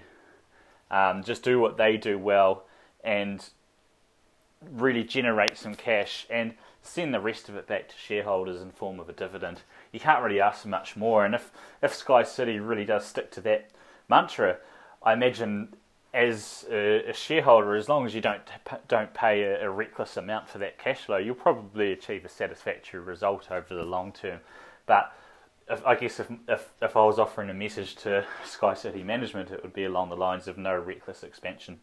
um, 0.91 1.23
just 1.23 1.43
do 1.43 1.59
what 1.59 1.77
they 1.77 1.97
do 1.97 2.19
well, 2.19 2.65
and 3.05 3.51
really 4.73 5.05
generate 5.05 5.57
some 5.57 5.75
cash. 5.75 6.27
And 6.31 6.55
send 6.83 7.13
the 7.13 7.21
rest 7.21 7.49
of 7.49 7.57
it 7.57 7.67
back 7.67 7.89
to 7.89 7.95
shareholders 7.97 8.63
in 8.63 8.71
form 8.71 9.01
of 9.01 9.09
a 9.09 9.13
dividend. 9.13 9.63
You 9.93 10.01
can't 10.01 10.23
really 10.23 10.41
ask 10.41 10.63
for 10.63 10.69
much 10.69 10.97
more. 10.97 11.25
And 11.25 11.35
if 11.35 11.51
if 11.83 11.95
Sky 11.95 12.23
City 12.23 12.59
really 12.59 12.85
does 12.85 13.07
stick 13.07 13.31
to 13.33 13.41
that 13.43 13.71
mantra, 14.09 14.59
I 15.03 15.13
imagine 15.13 15.75
as 16.15 16.65
a, 16.71 17.11
a 17.11 17.13
shareholder, 17.13 17.77
as 17.77 17.89
long 17.89 18.07
as 18.07 18.15
you 18.15 18.21
don't 18.21 18.43
don't 18.89 19.13
pay 19.15 19.43
a, 19.43 19.67
a 19.67 19.71
reckless 19.71 20.17
amount 20.17 20.49
for 20.49 20.59
that 20.59 20.79
cash 20.79 21.03
flow, 21.03 21.19
you'll 21.19 21.35
probably 21.35 21.93
achieve 21.93 22.25
a 22.25 22.29
satisfactory 22.29 23.01
result 23.01 23.51
over 23.51 23.75
the 23.75 23.85
long 23.85 24.13
term. 24.13 24.41
But 24.87 25.13
if, 25.71 25.85
I 25.85 25.95
guess 25.97 26.19
if, 26.19 26.31
if, 26.49 26.71
if 26.81 26.97
I 26.97 27.05
was 27.05 27.19
offering 27.19 27.51
a 27.51 27.55
message 27.55 27.95
to 27.97 28.25
Sky 28.45 28.75
City 28.75 29.03
management, 29.03 29.51
it 29.51 29.63
would 29.63 29.75
be 29.75 29.85
along 29.85 30.09
the 30.09 30.17
lines 30.17 30.49
of 30.49 30.57
no 30.57 30.75
reckless 30.77 31.23
expansion. 31.23 31.81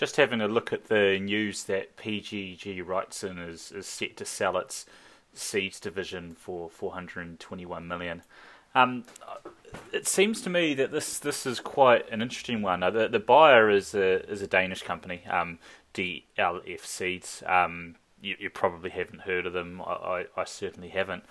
Just 0.00 0.16
having 0.16 0.40
a 0.40 0.48
look 0.48 0.72
at 0.72 0.86
the 0.86 1.18
news 1.20 1.64
that 1.64 1.98
PGG 1.98 2.82
Wrightson 2.82 3.46
is, 3.46 3.70
is 3.70 3.86
set 3.86 4.16
to 4.16 4.24
sell 4.24 4.56
its 4.56 4.86
seeds 5.34 5.78
division 5.78 6.32
for 6.32 6.70
421 6.70 7.86
million. 7.86 8.22
Um, 8.74 9.04
it 9.92 10.08
seems 10.08 10.40
to 10.40 10.48
me 10.48 10.72
that 10.72 10.90
this 10.90 11.18
this 11.18 11.44
is 11.44 11.60
quite 11.60 12.10
an 12.10 12.22
interesting 12.22 12.62
one. 12.62 12.80
the 12.80 13.08
the 13.12 13.18
buyer 13.18 13.68
is 13.68 13.94
a 13.94 14.26
is 14.26 14.40
a 14.40 14.46
Danish 14.46 14.82
company, 14.82 15.20
um, 15.28 15.58
DLF 15.92 16.80
Seeds. 16.80 17.42
Um, 17.44 17.96
you, 18.22 18.36
you, 18.38 18.48
probably 18.48 18.88
haven't 18.88 19.20
heard 19.20 19.44
of 19.44 19.52
them. 19.52 19.82
I, 19.82 19.92
I, 19.92 20.26
I, 20.34 20.44
certainly 20.44 20.88
haven't. 20.88 21.24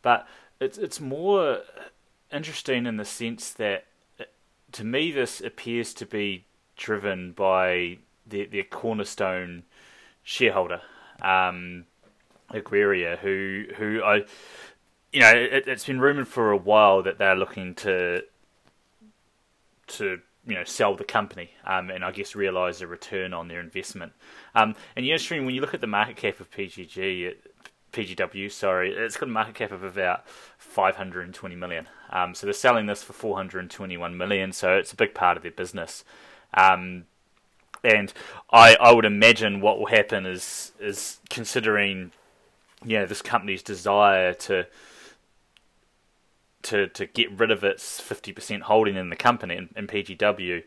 But 0.00 0.28
it's 0.60 0.78
it's 0.78 1.00
more 1.00 1.62
interesting 2.32 2.86
in 2.86 2.98
the 2.98 3.04
sense 3.04 3.50
that 3.54 3.86
uh, 4.20 4.26
to 4.70 4.84
me 4.84 5.10
this 5.10 5.40
appears 5.40 5.92
to 5.94 6.06
be 6.06 6.44
driven 6.76 7.32
by 7.32 7.98
their, 8.32 8.46
their 8.46 8.64
cornerstone 8.64 9.62
shareholder, 10.22 10.80
um, 11.20 11.84
Agraria, 12.50 13.18
who 13.18 13.66
who 13.76 14.02
I 14.02 14.24
you 15.12 15.20
know 15.20 15.32
it, 15.32 15.68
has 15.68 15.84
been 15.84 16.00
rumored 16.00 16.28
for 16.28 16.50
a 16.50 16.56
while 16.56 17.02
that 17.02 17.18
they're 17.18 17.36
looking 17.36 17.74
to 17.76 18.22
to 19.86 20.20
you 20.46 20.54
know 20.54 20.64
sell 20.64 20.96
the 20.96 21.04
company 21.04 21.50
um, 21.64 21.90
and 21.90 22.04
I 22.04 22.10
guess 22.10 22.34
realise 22.34 22.80
a 22.80 22.86
return 22.86 23.32
on 23.32 23.48
their 23.48 23.60
investment. 23.60 24.12
Um, 24.54 24.74
and 24.96 25.06
yeah, 25.06 25.16
stream 25.16 25.44
when 25.44 25.54
you 25.54 25.60
look 25.60 25.74
at 25.74 25.80
the 25.80 25.86
market 25.86 26.16
cap 26.16 26.40
of 26.40 26.50
PGG, 26.50 27.28
it, 27.28 27.52
PGW, 27.92 28.50
sorry, 28.50 28.92
it's 28.92 29.16
got 29.16 29.28
a 29.28 29.32
market 29.32 29.54
cap 29.54 29.70
of 29.70 29.84
about 29.84 30.26
520 30.58 31.54
million. 31.56 31.86
Um, 32.10 32.34
so 32.34 32.46
they're 32.46 32.54
selling 32.54 32.86
this 32.86 33.02
for 33.02 33.12
421 33.12 34.16
million. 34.16 34.52
So 34.52 34.76
it's 34.76 34.92
a 34.92 34.96
big 34.96 35.14
part 35.14 35.36
of 35.36 35.42
their 35.42 35.52
business. 35.52 36.04
Um, 36.54 37.04
and 37.84 38.12
I, 38.50 38.76
I 38.80 38.92
would 38.92 39.04
imagine 39.04 39.60
what 39.60 39.78
will 39.78 39.86
happen 39.86 40.26
is 40.26 40.72
is 40.80 41.18
considering, 41.30 42.12
you 42.84 42.98
know, 42.98 43.06
this 43.06 43.22
company's 43.22 43.62
desire 43.62 44.34
to 44.34 44.66
to 46.62 46.88
to 46.88 47.06
get 47.06 47.38
rid 47.38 47.50
of 47.50 47.64
its 47.64 48.00
fifty 48.00 48.32
percent 48.32 48.64
holding 48.64 48.96
in 48.96 49.10
the 49.10 49.16
company 49.16 49.56
in, 49.56 49.68
in 49.76 49.86
PGW. 49.86 50.62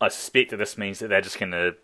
I 0.00 0.08
suspect 0.08 0.50
that 0.50 0.58
this 0.58 0.76
means 0.76 0.98
that 0.98 1.08
they're 1.08 1.20
just 1.20 1.38
going 1.38 1.52
to 1.52 1.76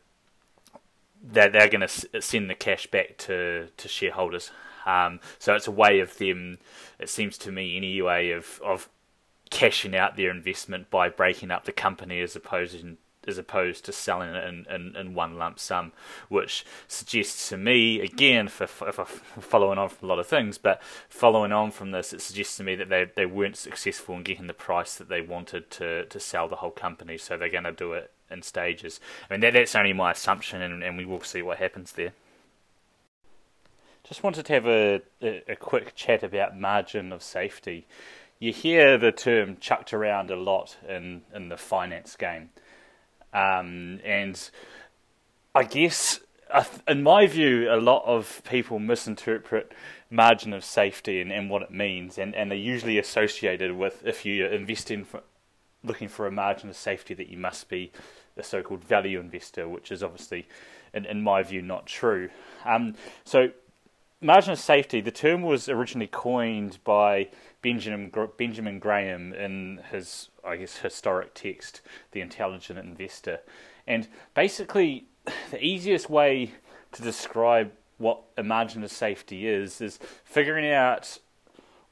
that 1.23 1.53
they're, 1.53 1.69
going 1.69 1.87
to 1.87 2.23
send 2.23 2.49
the 2.49 2.55
cash 2.55 2.87
back 2.87 3.19
to 3.19 3.69
to 3.77 3.89
shareholders. 3.89 4.51
Um, 4.87 5.21
so 5.39 5.55
it's 5.55 5.67
a 5.67 5.73
way 5.73 6.01
of 6.01 6.17
them. 6.19 6.59
It 6.99 7.09
seems 7.09 7.37
to 7.39 7.53
me 7.53 7.77
anyway 7.77 8.31
of 8.31 8.61
of 8.65 8.89
cashing 9.51 9.97
out 9.97 10.17
their 10.17 10.31
investment 10.31 10.91
by 10.91 11.09
breaking 11.09 11.51
up 11.51 11.65
the 11.65 11.73
company 11.73 12.21
as 12.21 12.37
opposed 12.37 12.85
as 13.27 13.39
opposed 13.39 13.85
to 13.85 13.93
selling 13.93 14.31
it 14.31 14.49
in, 14.49 14.67
in, 14.71 14.97
in 14.97 15.15
one 15.15 15.37
lump 15.37 15.59
sum, 15.59 15.93
which 16.29 16.65
suggests 16.89 17.49
to 17.51 17.57
me, 17.57 18.01
again, 18.01 18.49
for, 18.49 18.67
for, 18.67 19.05
following 19.05 19.79
on 19.79 19.89
from 19.89 20.07
a 20.07 20.09
lot 20.09 20.19
of 20.19 20.27
things, 20.27 20.59
but 20.59 20.83
following 21.09 21.53
on 21.53 21.71
from 21.71 21.91
this, 21.91 22.13
it 22.13 22.21
suggests 22.21 22.57
to 22.57 22.65
me 22.65 22.75
that 22.75 22.89
they, 22.89 23.07
they 23.15 23.27
weren't 23.27 23.57
successful 23.57 24.15
in 24.15 24.23
getting 24.23 24.47
the 24.47 24.55
price 24.55 24.95
that 24.97 25.09
they 25.09 25.21
wanted 25.21 25.71
to, 25.71 26.07
to 26.07 26.19
sell 26.21 26.49
the 26.49 26.57
whole 26.57 26.71
company, 26.71 27.19
so 27.19 27.37
they're 27.37 27.49
going 27.49 27.65
to 27.65 27.73
do 27.73 27.93
it 27.93 28.11
in 28.31 28.43
stages. 28.43 29.01
I 29.29 29.35
mean, 29.35 29.41
that, 29.41 29.53
that's 29.53 29.75
only 29.75 29.93
my 29.93 30.13
assumption, 30.13 30.63
and, 30.63 30.83
and 30.83 30.97
we 30.97 31.05
will 31.05 31.21
see 31.21 31.43
what 31.43 31.59
happens 31.59 31.93
there. 31.93 32.13
Just 34.05 34.23
wanted 34.23 34.47
to 34.47 34.53
have 34.55 34.67
a, 34.67 35.03
a, 35.23 35.53
a 35.53 35.57
quick 35.57 35.95
chat 35.95 36.23
about 36.23 36.59
margin 36.59 37.13
of 37.13 37.23
safety. 37.23 37.87
You 38.39 38.53
hear 38.53 38.97
the 38.97 39.13
term 39.13 39.59
chucked 39.61 39.93
around 39.93 40.31
a 40.31 40.37
lot 40.37 40.79
in, 40.89 41.23
in 41.35 41.51
the 41.51 41.59
finance 41.59 42.17
game. 42.17 42.49
Um, 43.33 44.01
and 44.05 44.51
I 45.55 45.65
guess, 45.65 46.21
in 46.89 47.03
my 47.03 47.27
view, 47.27 47.73
a 47.73 47.77
lot 47.77 48.05
of 48.05 48.43
people 48.45 48.79
misinterpret 48.79 49.73
margin 50.11 50.53
of 50.53 50.65
safety 50.65 51.21
and, 51.21 51.33
and 51.33 51.49
what 51.49 51.63
it 51.63 51.71
means, 51.71 52.19
and, 52.19 52.35
and 52.35 52.51
they're 52.51 52.59
usually 52.59 52.99
associated 52.99 53.77
with 53.77 54.05
if 54.05 54.27
you're 54.27 54.49
investing 54.49 55.05
for, 55.05 55.23
looking 55.85 56.09
for 56.09 56.27
a 56.27 56.31
margin 56.31 56.69
of 56.69 56.77
safety 56.77 57.15
that 57.15 57.29
you 57.29 57.39
must 57.39 57.69
be 57.69 57.93
a 58.37 58.43
so-called 58.43 58.83
value 58.83 59.21
investor, 59.21 59.69
which 59.69 59.93
is 59.93 60.03
obviously, 60.03 60.49
in, 60.93 61.05
in 61.05 61.23
my 61.23 61.43
view, 61.43 61.63
not 61.63 61.87
true. 61.87 62.31
Um, 62.65 62.95
so, 63.25 63.51
margin 64.21 64.53
of 64.53 64.59
safety, 64.59 65.01
the 65.01 65.11
term 65.11 65.43
was 65.43 65.69
originally 65.69 66.07
coined 66.07 66.79
by 66.85 67.29
Benjamin 67.63 68.13
Benjamin 68.37 68.79
Graham 68.79 69.33
in 69.33 69.81
his, 69.91 70.30
I 70.45 70.57
guess, 70.57 70.79
historic 70.79 71.35
text, 71.35 71.81
The 72.13 72.21
Intelligent 72.21 72.79
Investor, 72.79 73.41
and 73.87 74.09
basically, 74.35 75.07
the 75.51 75.63
easiest 75.65 76.09
way 76.09 76.53
to 76.93 77.03
describe 77.03 77.73
what 77.99 78.23
a 78.37 78.43
margin 78.43 78.83
of 78.83 78.91
safety 78.91 79.47
is 79.47 79.81
is 79.81 79.99
figuring 80.25 80.71
out 80.71 81.19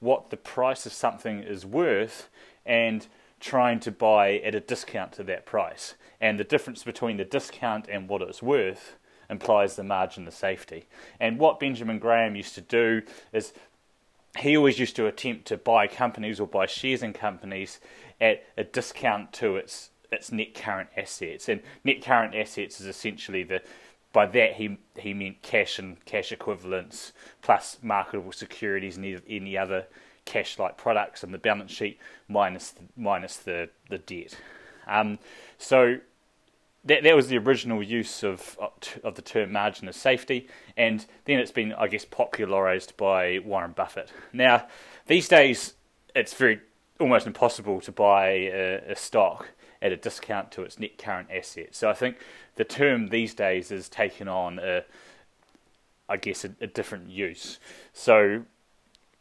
what 0.01 0.31
the 0.31 0.37
price 0.37 0.87
of 0.87 0.93
something 0.93 1.43
is 1.43 1.67
worth 1.67 2.29
and 2.65 3.07
trying 3.41 3.81
to 3.81 3.91
buy 3.91 4.39
at 4.39 4.55
a 4.55 4.61
discount 4.61 5.13
to 5.13 5.23
that 5.25 5.47
price. 5.47 5.95
And 6.21 6.39
the 6.39 6.45
difference 6.45 6.83
between 6.83 7.17
the 7.17 7.25
discount 7.25 7.87
and 7.89 8.09
what 8.09 8.23
it's 8.23 8.43
worth 8.43 8.97
implies 9.31 9.77
the 9.77 9.85
margin 9.85 10.27
of 10.27 10.35
safety. 10.35 10.87
And 11.21 11.39
what 11.39 11.61
Benjamin 11.61 11.99
Graham 11.99 12.35
used 12.37 12.55
to 12.55 12.61
do 12.61 13.03
is 13.33 13.53
he 14.39 14.57
always 14.57 14.79
used 14.79 14.97
to 14.97 15.07
attempt 15.07 15.47
to 15.47 15.57
buy 15.57 15.87
companies 15.87 16.41
or 16.41 16.47
buy 16.47 16.67
shares 16.67 17.03
in 17.03 17.13
companies 17.13 17.81
at 18.21 18.45
a 18.57 18.65
discount 18.65 19.33
to 19.35 19.57
its 19.57 19.91
its 20.11 20.33
net 20.33 20.55
current 20.55 20.89
assets. 20.97 21.49
And 21.49 21.63
net 21.85 22.03
current 22.03 22.35
assets 22.35 22.81
is 22.81 22.87
essentially 22.87 23.43
the 23.43 23.63
by 24.13 24.27
that 24.27 24.55
he 24.55 24.79
he 24.99 25.15
meant 25.15 25.43
cash 25.43 25.79
and 25.79 26.03
cash 26.05 26.33
equivalents 26.33 27.13
plus 27.43 27.79
marketable 27.83 28.33
securities 28.33 28.97
and 28.97 29.23
any 29.29 29.57
other 29.57 29.87
cash 30.25 30.59
like 30.59 30.77
products 30.77 31.25
on 31.25 31.33
the 31.33 31.39
balance 31.39 31.71
sheet 31.71 31.99
minus 32.29 32.71
the, 32.71 32.83
minus 32.97 33.37
the 33.37 33.69
the 33.91 33.99
debt. 33.99 34.37
Um, 34.87 35.19
so 35.59 35.99
that 36.85 37.03
that 37.03 37.15
was 37.15 37.29
the 37.29 37.39
original 37.39 37.83
use 37.83 38.23
of 38.23 38.59
of 39.05 39.15
the 39.15 39.23
term 39.23 39.53
margin 39.53 39.89
of 39.89 39.95
safety, 39.95 40.49
and 40.77 41.05
then 41.25 41.39
it's 41.39 41.53
been, 41.53 41.73
I 41.73 41.89
guess, 41.89 42.05
popularized 42.05 42.97
by 42.97 43.41
Warren 43.41 43.73
Buffett. 43.73 44.11
Now, 44.33 44.67
these 45.07 45.29
days, 45.29 45.75
it's 46.15 46.35
very 46.35 46.61
almost 47.01 47.27
impossible 47.27 47.81
to 47.83 47.93
buy 47.93 48.29
a, 48.29 48.83
a 48.89 48.97
stock 48.97 49.51
at 49.81 49.93
a 49.93 49.97
discount 49.97 50.51
to 50.53 50.63
its 50.63 50.79
net 50.79 50.99
current 50.99 51.29
assets. 51.31 51.79
So 51.79 51.89
I 51.89 51.95
think 51.95 52.17
the 52.57 52.65
term 52.65 53.09
these 53.09 53.35
days 53.35 53.71
is 53.71 53.89
taken 53.89 54.29
on 54.29 54.59
a, 54.59 54.85
I 56.09 56.17
guess, 56.17 56.45
a, 56.45 56.51
a 56.61 56.67
different 56.67 57.09
use. 57.09 57.61
So 57.93 58.45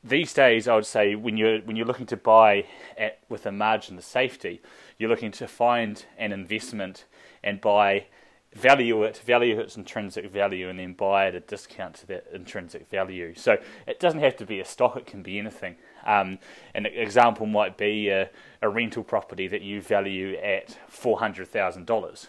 these 0.03 0.33
days, 0.33 0.67
I 0.67 0.75
would 0.75 0.85
say 0.85 1.15
when 1.15 1.37
you're 1.37 1.59
when 1.59 1.75
you're 1.75 1.85
looking 1.85 2.05
to 2.07 2.17
buy 2.17 2.65
at 2.97 3.19
with 3.29 3.45
a 3.45 3.51
margin 3.51 3.97
of 3.97 4.03
safety, 4.03 4.61
you're 4.97 5.09
looking 5.09 5.31
to 5.33 5.47
find 5.47 6.05
an 6.17 6.31
investment 6.31 7.05
and 7.43 7.61
buy 7.61 8.07
value 8.53 9.03
it, 9.03 9.17
value 9.17 9.59
its 9.59 9.75
intrinsic 9.75 10.31
value, 10.31 10.69
and 10.69 10.79
then 10.79 10.93
buy 10.93 11.27
at 11.27 11.35
a 11.35 11.39
discount 11.39 11.95
to 11.95 12.07
that 12.07 12.25
intrinsic 12.33 12.89
value. 12.89 13.33
So 13.35 13.57
it 13.85 13.99
doesn't 13.99 14.21
have 14.21 14.35
to 14.37 14.45
be 14.45 14.59
a 14.59 14.65
stock; 14.65 14.95
it 14.97 15.05
can 15.05 15.21
be 15.21 15.37
anything. 15.37 15.75
Um, 16.07 16.39
an 16.73 16.85
example 16.85 17.45
might 17.45 17.77
be 17.77 18.07
a, 18.07 18.29
a, 18.61 18.69
rental 18.69 19.03
property 19.03 19.47
that 19.49 19.61
you 19.61 19.81
value 19.81 20.37
at 20.37 20.77
four 20.87 21.19
hundred 21.19 21.49
thousand 21.49 21.81
um, 21.81 21.85
dollars, 21.85 22.27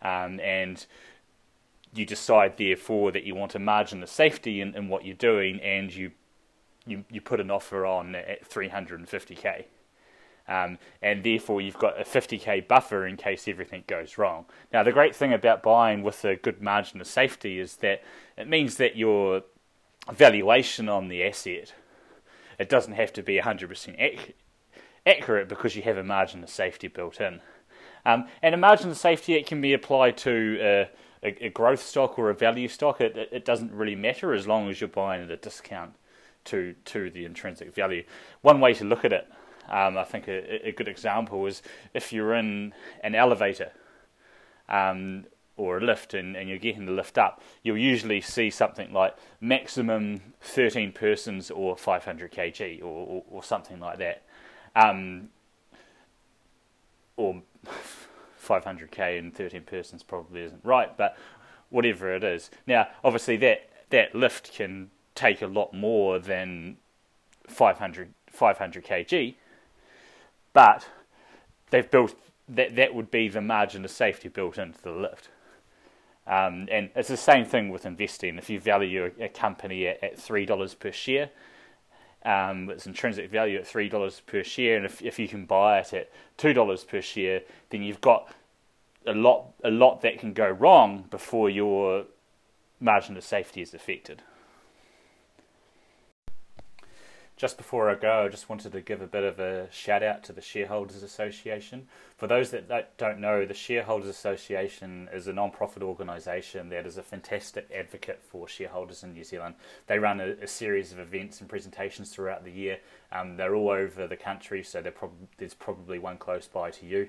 and 0.00 0.86
you 1.94 2.06
decide 2.06 2.56
therefore 2.56 3.12
that 3.12 3.24
you 3.24 3.34
want 3.34 3.54
a 3.54 3.58
margin 3.58 4.02
of 4.02 4.08
safety 4.08 4.62
in, 4.62 4.74
in 4.74 4.88
what 4.88 5.04
you're 5.04 5.14
doing, 5.14 5.60
and 5.60 5.94
you 5.94 6.12
you 6.86 7.04
you 7.10 7.20
put 7.20 7.38
an 7.38 7.50
offer 7.50 7.84
on 7.84 8.14
at 8.14 8.46
three 8.46 8.70
hundred 8.70 8.98
and 8.98 9.08
fifty 9.08 9.34
k. 9.34 9.66
Um, 10.48 10.78
and 11.02 11.24
therefore 11.24 11.60
you've 11.60 11.76
got 11.76 12.00
a 12.00 12.04
50k 12.04 12.68
buffer 12.68 13.04
in 13.04 13.16
case 13.16 13.48
everything 13.48 13.82
goes 13.88 14.16
wrong. 14.16 14.46
Now, 14.72 14.84
the 14.84 14.92
great 14.92 15.12
thing 15.12 15.32
about 15.32 15.60
buying 15.60 16.04
with 16.04 16.24
a 16.24 16.36
good 16.36 16.62
margin 16.62 17.00
of 17.00 17.08
safety 17.08 17.58
is 17.58 17.78
that 17.78 18.04
it 18.36 18.48
means 18.48 18.76
that 18.76 18.94
your 18.94 19.42
valuation 20.12 20.88
on 20.88 21.08
the 21.08 21.24
asset 21.24 21.74
it 22.58 22.68
doesn't 22.68 22.94
have 22.94 23.12
to 23.14 23.22
be 23.22 23.38
100% 23.38 23.94
ac- 23.98 24.34
accurate 25.04 25.48
because 25.48 25.76
you 25.76 25.82
have 25.82 25.96
a 25.96 26.04
margin 26.04 26.42
of 26.42 26.50
safety 26.50 26.88
built 26.88 27.20
in. 27.20 27.40
Um, 28.04 28.28
and 28.42 28.54
a 28.54 28.58
margin 28.58 28.90
of 28.90 28.96
safety 28.96 29.34
it 29.34 29.46
can 29.46 29.60
be 29.60 29.72
applied 29.72 30.16
to 30.18 30.88
a, 31.22 31.46
a 31.46 31.48
growth 31.48 31.82
stock 31.82 32.18
or 32.18 32.30
a 32.30 32.34
value 32.34 32.68
stock, 32.68 33.00
it, 33.00 33.16
it 33.32 33.44
doesn't 33.44 33.72
really 33.72 33.96
matter 33.96 34.32
as 34.32 34.46
long 34.46 34.70
as 34.70 34.80
you're 34.80 34.88
buying 34.88 35.22
at 35.22 35.30
a 35.30 35.36
discount 35.36 35.94
to 36.44 36.74
to 36.84 37.10
the 37.10 37.24
intrinsic 37.24 37.74
value. 37.74 38.04
One 38.42 38.60
way 38.60 38.72
to 38.74 38.84
look 38.84 39.04
at 39.04 39.12
it, 39.12 39.26
um, 39.68 39.98
I 39.98 40.04
think 40.04 40.28
a, 40.28 40.68
a, 40.68 40.72
good 40.72 40.88
example 40.88 41.44
is 41.46 41.62
if 41.92 42.12
you're 42.12 42.34
in 42.34 42.72
an 43.02 43.14
elevator 43.14 43.72
um, 44.68 45.26
or 45.56 45.78
a 45.78 45.80
lift 45.80 46.14
and, 46.14 46.36
and, 46.36 46.48
you're 46.48 46.58
getting 46.58 46.84
the 46.84 46.92
lift 46.92 47.16
up, 47.16 47.40
you'll 47.62 47.78
usually 47.78 48.20
see 48.20 48.50
something 48.50 48.92
like 48.92 49.16
maximum 49.40 50.20
13 50.42 50.92
persons 50.92 51.50
or 51.50 51.76
500 51.76 52.30
kg 52.30 52.82
or, 52.82 52.84
or, 52.84 53.24
or 53.30 53.42
something 53.42 53.80
like 53.80 53.98
that. 53.98 54.22
Um, 54.74 55.30
or 57.16 57.42
500k 58.46 59.18
and 59.18 59.34
13 59.34 59.62
persons 59.62 60.02
probably 60.02 60.42
isn't 60.42 60.64
right, 60.64 60.96
but 60.96 61.16
whatever 61.70 62.14
it 62.14 62.22
is. 62.22 62.50
Now, 62.66 62.88
obviously, 63.02 63.36
that, 63.38 63.68
that 63.90 64.14
lift 64.14 64.52
can 64.52 64.90
take 65.14 65.42
a 65.42 65.46
lot 65.46 65.72
more 65.72 66.18
than 66.18 66.76
500, 67.48 68.12
500 68.30 68.84
kg, 68.84 69.34
but 70.52 70.86
they've 71.70 71.90
built 71.90 72.14
that, 72.48 72.76
that 72.76 72.94
would 72.94 73.10
be 73.10 73.28
the 73.28 73.40
margin 73.40 73.84
of 73.84 73.90
safety 73.90 74.28
built 74.28 74.58
into 74.58 74.80
the 74.82 74.92
lift. 74.92 75.28
Um, 76.26 76.68
and 76.70 76.90
it's 76.96 77.08
the 77.08 77.16
same 77.16 77.44
thing 77.44 77.68
with 77.68 77.86
investing. 77.86 78.36
If 78.36 78.50
you 78.50 78.58
value 78.58 79.12
a, 79.20 79.24
a 79.24 79.28
company 79.28 79.86
at, 79.86 80.02
at 80.02 80.16
$3 80.16 80.78
per 80.78 80.90
share, 80.90 81.30
um, 82.26 82.68
its 82.70 82.86
intrinsic 82.86 83.30
value 83.30 83.58
at 83.58 83.66
three 83.66 83.88
dollars 83.88 84.20
per 84.26 84.42
share, 84.42 84.76
and 84.76 84.84
if 84.84 85.00
if 85.00 85.18
you 85.18 85.28
can 85.28 85.46
buy 85.46 85.78
it 85.78 85.94
at 85.94 86.10
two 86.36 86.52
dollars 86.52 86.82
per 86.82 87.00
share, 87.00 87.42
then 87.70 87.82
you've 87.82 88.00
got 88.00 88.28
a 89.06 89.12
lot 89.12 89.52
a 89.62 89.70
lot 89.70 90.02
that 90.02 90.18
can 90.18 90.32
go 90.32 90.50
wrong 90.50 91.04
before 91.08 91.48
your 91.48 92.04
margin 92.80 93.16
of 93.16 93.22
safety 93.22 93.62
is 93.62 93.72
affected. 93.72 94.22
Just 97.36 97.58
before 97.58 97.90
I 97.90 97.96
go, 97.96 98.24
I 98.24 98.28
just 98.28 98.48
wanted 98.48 98.72
to 98.72 98.80
give 98.80 99.02
a 99.02 99.06
bit 99.06 99.22
of 99.22 99.38
a 99.38 99.70
shout 99.70 100.02
out 100.02 100.24
to 100.24 100.32
the 100.32 100.40
Shareholders 100.40 101.02
Association. 101.02 101.86
For 102.16 102.26
those 102.26 102.50
that 102.52 102.96
don't 102.96 103.20
know, 103.20 103.44
the 103.44 103.52
Shareholders 103.52 104.08
Association 104.08 105.10
is 105.12 105.26
a 105.26 105.34
non 105.34 105.50
profit 105.50 105.82
organisation 105.82 106.70
that 106.70 106.86
is 106.86 106.96
a 106.96 107.02
fantastic 107.02 107.68
advocate 107.74 108.22
for 108.22 108.48
shareholders 108.48 109.02
in 109.02 109.12
New 109.12 109.22
Zealand. 109.22 109.56
They 109.86 109.98
run 109.98 110.18
a, 110.18 110.28
a 110.42 110.46
series 110.46 110.92
of 110.92 110.98
events 110.98 111.42
and 111.42 111.48
presentations 111.48 112.08
throughout 112.08 112.42
the 112.42 112.50
year. 112.50 112.78
Um, 113.12 113.36
they're 113.36 113.54
all 113.54 113.68
over 113.68 114.06
the 114.06 114.16
country, 114.16 114.62
so 114.62 114.80
prob- 114.82 115.28
there's 115.36 115.52
probably 115.52 115.98
one 115.98 116.16
close 116.16 116.46
by 116.46 116.70
to 116.70 116.86
you. 116.86 117.08